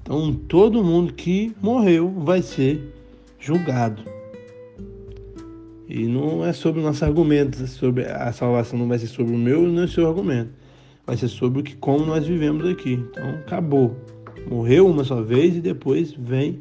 Então 0.00 0.32
todo 0.32 0.82
mundo 0.82 1.12
que 1.12 1.54
morreu 1.60 2.08
vai 2.08 2.40
ser 2.40 2.94
julgado. 3.38 4.02
E 5.86 6.06
não 6.06 6.44
é 6.44 6.52
sobre 6.52 6.80
o 6.80 6.82
nosso 6.82 7.04
argumento, 7.04 7.66
sobre 7.66 8.04
a 8.04 8.32
salvação 8.32 8.78
não 8.78 8.88
vai 8.88 8.98
ser 8.98 9.06
sobre 9.06 9.34
o 9.34 9.38
meu 9.38 9.62
nem 9.62 9.84
o 9.84 9.88
seu 9.88 10.06
argumento. 10.06 10.57
Vai 11.08 11.16
ser 11.16 11.28
sobre 11.28 11.60
o 11.60 11.62
que 11.62 11.74
como 11.74 12.04
nós 12.04 12.26
vivemos 12.26 12.66
aqui. 12.66 13.02
Então 13.10 13.30
acabou. 13.30 13.96
Morreu 14.46 14.86
uma 14.86 15.04
só 15.04 15.22
vez 15.22 15.56
e 15.56 15.60
depois 15.62 16.12
vem 16.12 16.60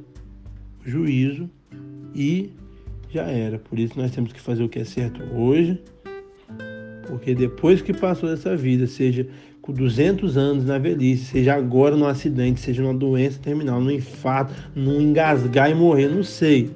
o 0.85 0.89
juízo 0.89 1.49
e 2.15 2.53
já 3.09 3.23
era. 3.23 3.59
Por 3.59 3.77
isso 3.77 3.99
nós 3.99 4.09
temos 4.11 4.31
que 4.31 4.39
fazer 4.39 4.63
o 4.63 4.69
que 4.69 4.79
é 4.79 4.85
certo 4.85 5.21
hoje, 5.35 5.77
porque 7.07 7.35
depois 7.35 7.81
que 7.81 7.91
passou 7.91 8.29
dessa 8.29 8.55
vida, 8.55 8.87
seja 8.87 9.27
com 9.61 9.73
200 9.73 10.37
anos 10.37 10.65
na 10.65 10.77
velhice, 10.77 11.25
seja 11.25 11.53
agora 11.53 11.97
no 11.97 12.07
acidente, 12.07 12.61
seja 12.61 12.81
numa 12.81 12.93
doença 12.93 13.39
terminal, 13.39 13.81
no 13.81 13.91
infarto, 13.91 14.53
num 14.73 15.01
engasgar 15.01 15.69
e 15.69 15.75
morrer, 15.75 16.07
não 16.07 16.23
sei, 16.23 16.71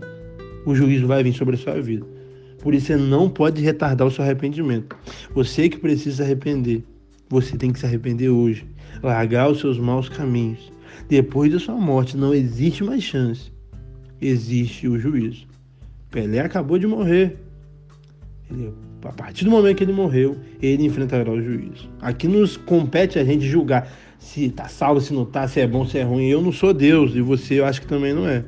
o 0.65 0.75
juízo 0.75 1.07
vai 1.07 1.23
vir 1.23 1.31
sobre 1.31 1.55
a 1.55 1.57
sua 1.57 1.81
vida. 1.81 2.05
Por 2.62 2.73
isso 2.73 2.88
você 2.88 2.97
não 2.97 3.29
pode 3.29 3.62
retardar 3.62 4.05
o 4.05 4.12
seu 4.12 4.25
arrependimento. 4.25 4.93
Você 5.34 5.69
que 5.69 5.77
precisa 5.77 6.17
se 6.17 6.21
arrepender, 6.21 6.84
você 7.32 7.58
tem 7.58 7.74
que 7.74 7.80
se 7.80 7.86
arrepender 7.86 8.30
hoje, 8.30 8.65
largar 9.02 9.50
os 9.50 9.60
seus 9.60 9.80
maus 9.80 10.08
caminhos. 10.08 10.72
Depois 11.10 11.52
da 11.52 11.60
sua 11.60 11.76
morte 11.76 12.15
não 12.15 12.34
existe 12.34 12.84
mais 12.84 13.04
chance 13.04 13.52
existe 14.22 14.88
o 14.88 15.00
juízo. 15.00 15.48
Pelé 16.12 16.39
acabou 16.39 16.78
de 16.78 16.86
morrer. 16.86 17.38
Ele, 18.50 18.72
a 19.04 19.12
partir 19.12 19.46
do 19.46 19.52
momento 19.52 19.78
que 19.78 19.84
ele 19.84 19.94
morreu, 19.94 20.38
ele 20.62 20.86
enfrentará 20.86 21.32
o 21.32 21.41
juízo. 21.41 21.89
Aqui 22.00 22.28
nos 22.28 22.56
compete 22.56 23.17
a 23.17 23.24
gente 23.24 23.48
julgar 23.48 23.91
se 24.20 24.50
tá 24.50 24.67
salvo, 24.67 25.02
se 25.02 25.13
não 25.13 25.26
tá, 25.26 25.48
se 25.48 25.60
é 25.60 25.65
bom, 25.65 25.86
se 25.86 25.98
é 25.98 26.04
ruim. 26.04 26.28
Eu 26.28 26.41
não 26.41 26.52
sou 26.52 26.74
Deus 26.74 27.15
e 27.15 27.22
você 27.22 27.60
eu 27.60 27.65
acho 27.65 27.82
que 27.82 27.88
também 27.88 28.13
não 28.13 28.28
é. 28.28 28.46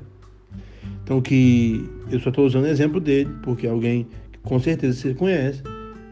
Então 1.04 1.20
que 1.20 1.90
eu 2.12 2.20
só 2.20 2.30
estou 2.30 2.46
usando 2.46 2.66
o 2.66 2.68
exemplo 2.68 3.00
dele, 3.00 3.30
porque 3.42 3.66
é 3.66 3.70
alguém 3.70 4.08
que 4.32 4.40
com 4.40 4.60
certeza 4.60 5.00
você 5.00 5.14
conhece, 5.14 5.64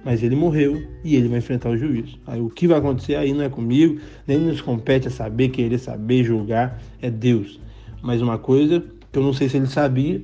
mas 0.03 0.23
ele 0.23 0.35
morreu 0.35 0.81
e 1.03 1.15
ele 1.15 1.27
vai 1.27 1.39
enfrentar 1.39 1.69
o 1.69 1.77
juízo. 1.77 2.19
Aí 2.25 2.41
o 2.41 2.49
que 2.49 2.67
vai 2.67 2.79
acontecer 2.79 3.15
aí 3.15 3.33
não 3.33 3.43
é 3.43 3.49
comigo, 3.49 3.99
nem 4.27 4.39
nos 4.39 4.61
compete 4.61 5.07
a 5.07 5.11
saber, 5.11 5.49
querer 5.49 5.77
saber, 5.77 6.23
julgar, 6.23 6.81
é 7.01 7.09
Deus. 7.09 7.59
Mas 8.01 8.21
uma 8.21 8.37
coisa 8.37 8.83
que 9.11 9.19
eu 9.19 9.23
não 9.23 9.33
sei 9.33 9.49
se 9.49 9.57
ele 9.57 9.67
sabia, 9.67 10.21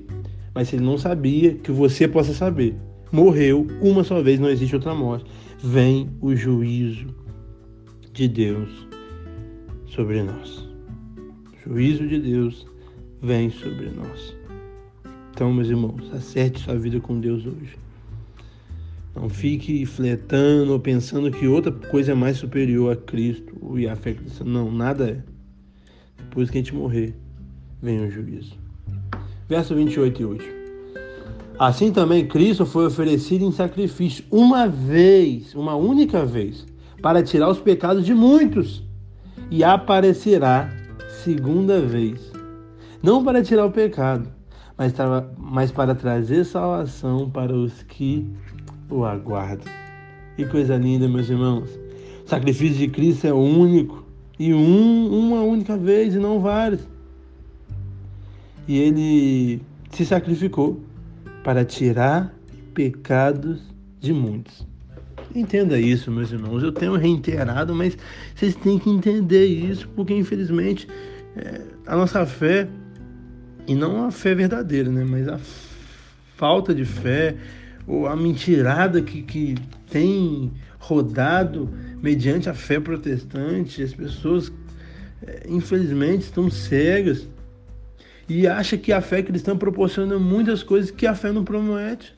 mas 0.53 0.69
se 0.69 0.75
ele 0.75 0.85
não 0.85 0.97
sabia, 0.97 1.53
que 1.53 1.71
você 1.71 2.07
possa 2.07 2.33
saber. 2.33 2.75
Morreu 3.11 3.67
uma 3.81 4.03
só 4.03 4.21
vez, 4.21 4.39
não 4.39 4.49
existe 4.49 4.75
outra 4.75 4.93
morte. 4.95 5.29
Vem 5.63 6.09
o 6.21 6.35
juízo 6.35 7.07
de 8.13 8.27
Deus 8.27 8.87
sobre 9.85 10.23
nós. 10.23 10.67
O 11.67 11.69
juízo 11.69 12.07
de 12.07 12.19
Deus 12.19 12.65
vem 13.21 13.49
sobre 13.49 13.89
nós. 13.89 14.35
Então, 15.31 15.53
meus 15.53 15.67
irmãos, 15.67 16.11
acerte 16.13 16.59
sua 16.59 16.75
vida 16.75 16.99
com 16.99 17.19
Deus 17.19 17.45
hoje. 17.45 17.77
Não 19.19 19.29
fique 19.29 19.83
fletando 19.83 20.73
ou 20.73 20.79
pensando 20.79 21.31
que 21.31 21.47
outra 21.47 21.71
coisa 21.71 22.11
é 22.11 22.15
mais 22.15 22.37
superior 22.37 22.93
a 22.93 22.95
Cristo 22.95 23.75
e 23.75 23.87
a 23.87 23.95
fé 23.95 24.13
cristã. 24.13 24.45
Não, 24.45 24.71
nada 24.71 25.09
é. 25.09 25.17
Depois 26.29 26.51
que 26.51 26.59
a 26.59 26.61
gente 26.61 26.75
morrer, 26.75 27.15
vem 27.81 28.05
o 28.05 28.11
juízo. 28.11 28.55
Verso 29.49 29.73
28 29.73 30.21
e 30.21 30.25
último. 30.25 30.51
Assim 31.57 31.91
também 31.91 32.27
Cristo 32.27 32.63
foi 32.63 32.85
oferecido 32.85 33.43
em 33.43 33.51
sacrifício 33.51 34.23
uma 34.29 34.67
vez, 34.67 35.55
uma 35.55 35.75
única 35.75 36.23
vez, 36.23 36.67
para 37.01 37.23
tirar 37.23 37.49
os 37.49 37.59
pecados 37.59 38.05
de 38.05 38.13
muitos, 38.13 38.83
e 39.49 39.63
aparecerá 39.63 40.69
segunda 41.23 41.81
vez, 41.81 42.31
não 43.01 43.23
para 43.23 43.41
tirar 43.41 43.65
o 43.65 43.71
pecado, 43.71 44.29
mas, 44.77 44.93
mas 45.39 45.71
para 45.71 45.95
trazer 45.95 46.43
salvação 46.45 47.27
para 47.31 47.55
os 47.55 47.81
que 47.81 48.29
o 48.89 49.05
aguardam. 49.05 49.71
Que 50.35 50.45
coisa 50.45 50.75
linda, 50.75 51.07
meus 51.07 51.29
irmãos. 51.29 51.69
O 52.25 52.29
sacrifício 52.29 52.77
de 52.77 52.87
Cristo 52.87 53.27
é 53.27 53.33
único 53.33 54.05
e 54.39 54.53
um, 54.53 55.07
uma 55.19 55.41
única 55.41 55.77
vez 55.77 56.13
e 56.13 56.19
não 56.19 56.39
vários. 56.39 56.81
E 58.67 58.77
ele 58.77 59.61
se 59.91 60.05
sacrificou 60.05 60.81
para 61.43 61.63
tirar 61.63 62.33
pecados 62.73 63.61
de 63.99 64.13
muitos. 64.13 64.67
Entenda 65.33 65.79
isso, 65.79 66.11
meus 66.11 66.31
irmãos. 66.31 66.61
Eu 66.61 66.71
tenho 66.71 66.95
reiterado, 66.95 67.73
mas 67.73 67.97
vocês 68.35 68.55
têm 68.55 68.77
que 68.77 68.89
entender 68.89 69.45
isso, 69.45 69.87
porque 69.95 70.13
infelizmente 70.13 70.87
é, 71.35 71.61
a 71.85 71.95
nossa 71.95 72.25
fé 72.25 72.67
e 73.67 73.75
não 73.75 74.05
a 74.05 74.11
fé 74.11 74.33
verdadeira, 74.35 74.89
né? 74.89 75.05
Mas 75.07 75.27
a 75.27 75.39
falta 76.35 76.73
de 76.73 76.85
fé 76.85 77.35
ou 77.87 78.05
a 78.05 78.15
mentirada 78.15 79.01
que, 79.01 79.23
que 79.23 79.55
tem 79.89 80.51
rodado 80.77 81.69
mediante 82.01 82.49
a 82.49 82.53
fé 82.53 82.79
protestante, 82.79 83.81
as 83.81 83.93
pessoas 83.93 84.51
é, 85.25 85.45
infelizmente 85.47 86.23
estão 86.23 86.49
cegas 86.49 87.27
e 88.27 88.45
acham 88.45 88.77
que 88.77 88.91
a 88.91 89.01
fé 89.01 89.23
cristã 89.23 89.57
proporciona 89.57 90.19
muitas 90.19 90.61
coisas 90.61 90.91
que 90.91 91.07
a 91.07 91.15
fé 91.15 91.31
não 91.31 91.45
promete. 91.45 92.13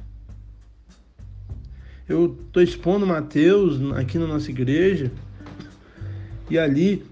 Eu 2.08 2.36
estou 2.48 2.64
expondo 2.64 3.06
Mateus 3.06 3.80
aqui 3.96 4.18
na 4.18 4.26
nossa 4.26 4.50
igreja 4.50 5.12
e 6.50 6.58
ali 6.58 7.06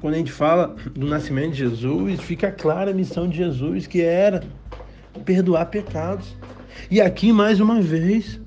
quando 0.00 0.14
a 0.14 0.18
gente 0.18 0.30
fala 0.30 0.76
do 0.94 1.06
nascimento 1.06 1.52
de 1.52 1.58
Jesus, 1.58 2.20
fica 2.20 2.52
clara 2.52 2.92
a 2.92 2.94
missão 2.94 3.28
de 3.28 3.38
Jesus, 3.38 3.86
que 3.86 4.02
era 4.02 4.44
perdoar 5.24 5.66
pecados. 5.66 6.36
E 6.90 7.00
aqui, 7.00 7.32
mais 7.32 7.60
uma 7.60 7.80
vez, 7.80 8.40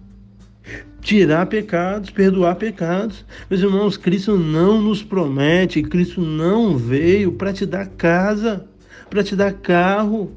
tirar 1.01 1.45
pecados, 1.45 2.09
perdoar 2.09 2.55
pecados. 2.55 3.25
Meus 3.49 3.61
irmãos, 3.61 3.97
Cristo 3.97 4.37
não 4.37 4.81
nos 4.81 5.03
promete, 5.03 5.81
Cristo 5.81 6.21
não 6.21 6.77
veio 6.77 7.31
para 7.31 7.53
te 7.53 7.65
dar 7.65 7.87
casa, 7.87 8.65
para 9.09 9.23
te 9.23 9.35
dar 9.35 9.53
carro, 9.53 10.35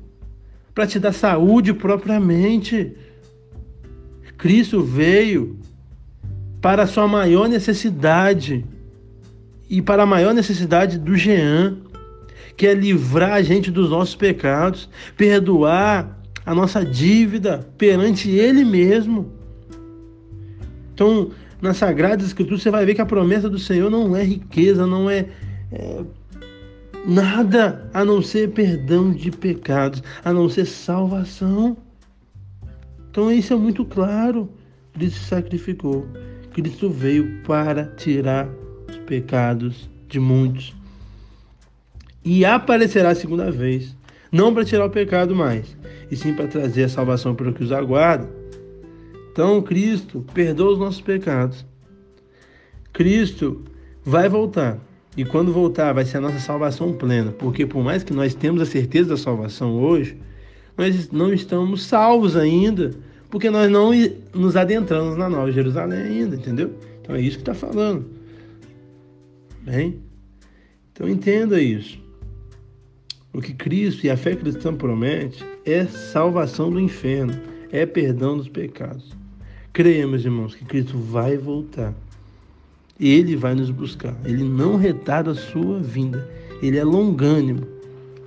para 0.74 0.87
te 0.87 0.98
dar 0.98 1.12
saúde 1.12 1.72
propriamente. 1.72 2.92
Cristo 4.38 4.83
veio 4.83 5.59
para 6.61 6.85
a 6.85 6.87
sua 6.87 7.07
maior 7.07 7.48
necessidade 7.48 8.64
e 9.68 9.83
para 9.83 10.05
a 10.05 10.07
maior 10.07 10.33
necessidade 10.33 10.98
do 10.98 11.16
Jean, 11.16 11.78
que 12.57 12.66
é 12.66 12.74
livrar 12.74 13.33
a 13.33 13.42
gente 13.42 13.70
dos 13.70 13.90
nossos 13.90 14.14
pecados, 14.14 14.88
perdoar 15.16 16.21
a 16.44 16.55
nossa 16.55 16.85
dívida 16.85 17.66
perante 17.78 18.31
Ele 18.31 18.64
mesmo. 18.64 19.31
Então, 20.94 21.31
na 21.61 21.72
Sagrada 21.72 22.24
Escritura, 22.24 22.59
você 22.59 22.70
vai 22.70 22.85
ver 22.85 22.94
que 22.94 23.00
a 23.00 23.07
promessa 23.07 23.48
do 23.48 23.59
Senhor 23.59 23.90
não 23.90 24.14
é 24.16 24.22
riqueza, 24.22 24.87
não 24.87 25.09
é, 25.09 25.28
é 25.70 26.05
nada 27.07 27.88
a 27.94 28.05
não 28.05 28.20
ser 28.20 28.50
perdão 28.50 29.12
de 29.12 29.31
pecados, 29.31 30.02
a 30.24 30.33
não 30.33 30.48
ser 30.48 30.66
salvação. 30.66 31.76
Então, 33.11 33.31
isso 33.31 33.52
é 33.52 33.57
muito 33.57 33.85
claro. 33.85 34.48
Cristo 34.92 35.18
se 35.20 35.26
sacrificou. 35.26 36.07
Cristo 36.52 36.90
veio 36.90 37.42
para 37.44 37.87
tirar 37.87 38.48
os 38.88 38.96
pecados 38.98 39.88
de 40.09 40.20
muitos. 40.20 40.74
E 42.24 42.44
aparecerá 42.44 43.11
a 43.11 43.14
segunda 43.14 43.50
vez, 43.50 43.96
não 44.33 44.55
para 44.55 44.64
tirar 44.64 44.87
o 44.87 44.90
pecado 44.90 45.37
mais, 45.37 45.77
e 46.11 46.16
sim 46.16 46.33
para 46.33 46.49
trazer 46.49 46.85
a 46.85 46.88
salvação 46.88 47.35
para 47.35 47.51
os 47.51 47.55
que 47.55 47.62
os 47.62 47.71
aguardam. 47.71 48.31
Então, 49.31 49.61
Cristo 49.62 50.25
perdoa 50.35 50.73
os 50.73 50.79
nossos 50.79 51.01
pecados. 51.01 51.64
Cristo 52.92 53.62
vai 54.05 54.29
voltar. 54.29 54.79
E 55.16 55.25
quando 55.25 55.53
voltar, 55.53 55.92
vai 55.92 56.05
ser 56.05 56.18
a 56.18 56.21
nossa 56.21 56.38
salvação 56.38 56.92
plena. 56.92 57.33
Porque 57.33 57.66
por 57.66 57.83
mais 57.83 58.03
que 58.03 58.12
nós 58.12 58.35
temos 58.35 58.62
a 58.62 58.66
certeza 58.66 59.11
da 59.11 59.16
salvação 59.16 59.75
hoje, 59.75 60.18
nós 60.77 61.11
não 61.11 61.33
estamos 61.33 61.85
salvos 61.85 62.37
ainda. 62.37 62.90
Porque 63.31 63.51
nós 63.51 63.71
não 63.71 63.92
nos 64.35 64.57
adentramos 64.57 65.16
na 65.16 65.29
Nova 65.29 65.51
Jerusalém 65.53 66.03
ainda, 66.03 66.37
entendeu? 66.37 66.75
Então 67.01 67.14
é 67.14 67.21
isso 67.21 67.37
que 67.37 67.42
está 67.42 67.55
falando. 67.55 68.07
Bem? 69.62 70.01
Então 70.92 71.09
entenda 71.09 71.61
isso. 71.61 72.01
O 73.35 73.40
que 73.40 73.55
Cristo 73.55 74.05
e 74.05 74.11
a 74.11 74.16
fé 74.16 74.37
cristã 74.37 74.75
promete 74.75 75.42
é 75.64 75.87
salvação 75.87 76.71
do 76.71 76.79
inferno, 76.79 77.33
é 77.71 77.87
perdão 77.87 78.37
dos 78.37 78.49
pecados. 78.49 79.16
Creia, 79.73 80.07
meus 80.07 80.25
irmãos, 80.25 80.55
que 80.55 80.66
Cristo 80.66 80.99
vai 80.99 81.38
voltar. 81.38 81.95
Ele 83.01 83.35
vai 83.35 83.55
nos 83.55 83.71
buscar. 83.71 84.14
Ele 84.25 84.45
não 84.45 84.77
retarda 84.77 85.31
a 85.31 85.35
sua 85.35 85.79
vinda. 85.81 86.29
Ele 86.62 86.77
é 86.77 86.85
longânimo 86.85 87.66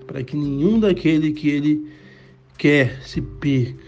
para 0.08 0.24
que 0.24 0.36
nenhum 0.36 0.80
daquele 0.80 1.34
que 1.34 1.50
ele 1.50 1.88
quer 2.58 3.00
se 3.04 3.22
perca. 3.22 3.86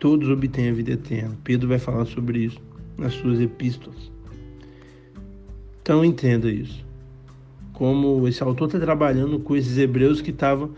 Todos 0.00 0.28
obtenham 0.28 0.72
a 0.72 0.74
vida 0.76 0.92
eterna. 0.92 1.38
Pedro 1.44 1.68
vai 1.68 1.78
falar 1.78 2.06
sobre 2.06 2.40
isso 2.40 2.60
nas 2.96 3.14
suas 3.14 3.40
epístolas. 3.40 4.10
Então 5.80 6.04
entenda 6.04 6.50
isso. 6.50 6.87
Como 7.78 8.26
esse 8.26 8.42
autor 8.42 8.66
está 8.66 8.80
trabalhando 8.80 9.38
com 9.38 9.54
esses 9.54 9.78
hebreus 9.78 10.20
que 10.20 10.30
estavam 10.30 10.70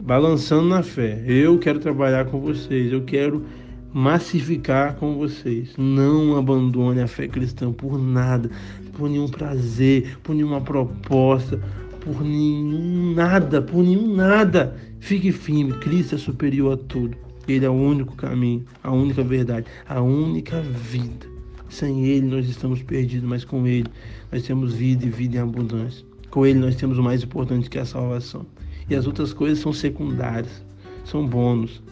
balançando 0.00 0.68
na 0.68 0.84
fé. 0.84 1.20
Eu 1.26 1.58
quero 1.58 1.80
trabalhar 1.80 2.26
com 2.26 2.38
vocês, 2.40 2.92
eu 2.92 3.02
quero 3.02 3.44
massificar 3.92 4.94
com 4.94 5.16
vocês. 5.16 5.70
Não 5.76 6.36
abandone 6.36 7.00
a 7.00 7.08
fé 7.08 7.26
cristã 7.26 7.72
por 7.72 7.98
nada, 7.98 8.48
por 8.96 9.10
nenhum 9.10 9.26
prazer, 9.26 10.16
por 10.22 10.32
nenhuma 10.32 10.60
proposta, 10.60 11.60
por 12.00 12.22
nenhum 12.22 13.14
nada, 13.16 13.60
por 13.60 13.82
nenhum 13.82 14.14
nada. 14.14 14.76
Fique 15.00 15.32
firme, 15.32 15.72
Cristo 15.72 16.14
é 16.14 16.18
superior 16.18 16.74
a 16.74 16.76
tudo. 16.76 17.16
Ele 17.48 17.64
é 17.64 17.68
o 17.68 17.72
único 17.72 18.14
caminho, 18.14 18.64
a 18.80 18.92
única 18.92 19.24
verdade, 19.24 19.66
a 19.88 20.00
única 20.00 20.60
vida. 20.60 21.26
Sem 21.68 22.04
Ele 22.06 22.28
nós 22.28 22.48
estamos 22.48 22.80
perdidos, 22.80 23.28
mas 23.28 23.44
com 23.44 23.66
Ele 23.66 23.88
nós 24.30 24.44
temos 24.44 24.74
vida 24.74 25.04
e 25.04 25.10
vida 25.10 25.38
em 25.38 25.40
abundância. 25.40 26.07
Com 26.30 26.46
Ele 26.46 26.58
nós 26.58 26.76
temos 26.76 26.98
o 26.98 27.02
mais 27.02 27.22
importante 27.22 27.70
que 27.70 27.78
é 27.78 27.82
a 27.82 27.86
salvação. 27.86 28.46
E 28.88 28.94
as 28.94 29.06
outras 29.06 29.32
coisas 29.32 29.58
são 29.58 29.72
secundárias, 29.72 30.64
são 31.04 31.26
bônus. 31.26 31.82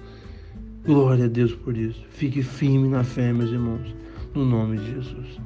Glória 0.85 1.25
a 1.25 1.29
Deus 1.29 1.55
por 1.55 1.77
isso. 1.77 2.05
Fique 2.11 2.43
firme 2.43 2.89
na 2.89 3.03
fé, 3.03 3.33
meus 3.33 3.51
irmãos, 3.51 3.95
no 4.35 4.45
nome 4.45 4.79
de 4.79 4.95
Jesus. 4.95 5.41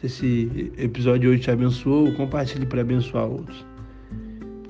Se 0.00 0.06
esse 0.06 0.72
episódio 0.78 1.30
hoje 1.30 1.42
te 1.42 1.50
abençoou, 1.50 2.12
compartilhe 2.14 2.66
para 2.66 2.80
abençoar 2.80 3.26
outros. 3.26 3.64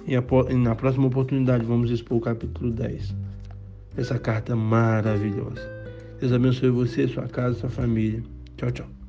E 0.07 0.55
na 0.55 0.75
próxima 0.75 1.07
oportunidade 1.07 1.65
vamos 1.65 1.91
expor 1.91 2.19
o 2.19 2.21
capítulo 2.21 2.73
10. 2.73 3.15
essa 3.97 4.19
carta 4.19 4.57
maravilhosa. 4.57 5.61
Deus 6.19 6.33
abençoe 6.33 6.71
você, 6.71 7.07
sua 7.07 7.29
casa, 7.29 7.61
sua 7.61 7.71
família. 7.71 8.23
Tchau, 8.57 8.71
tchau. 8.71 9.00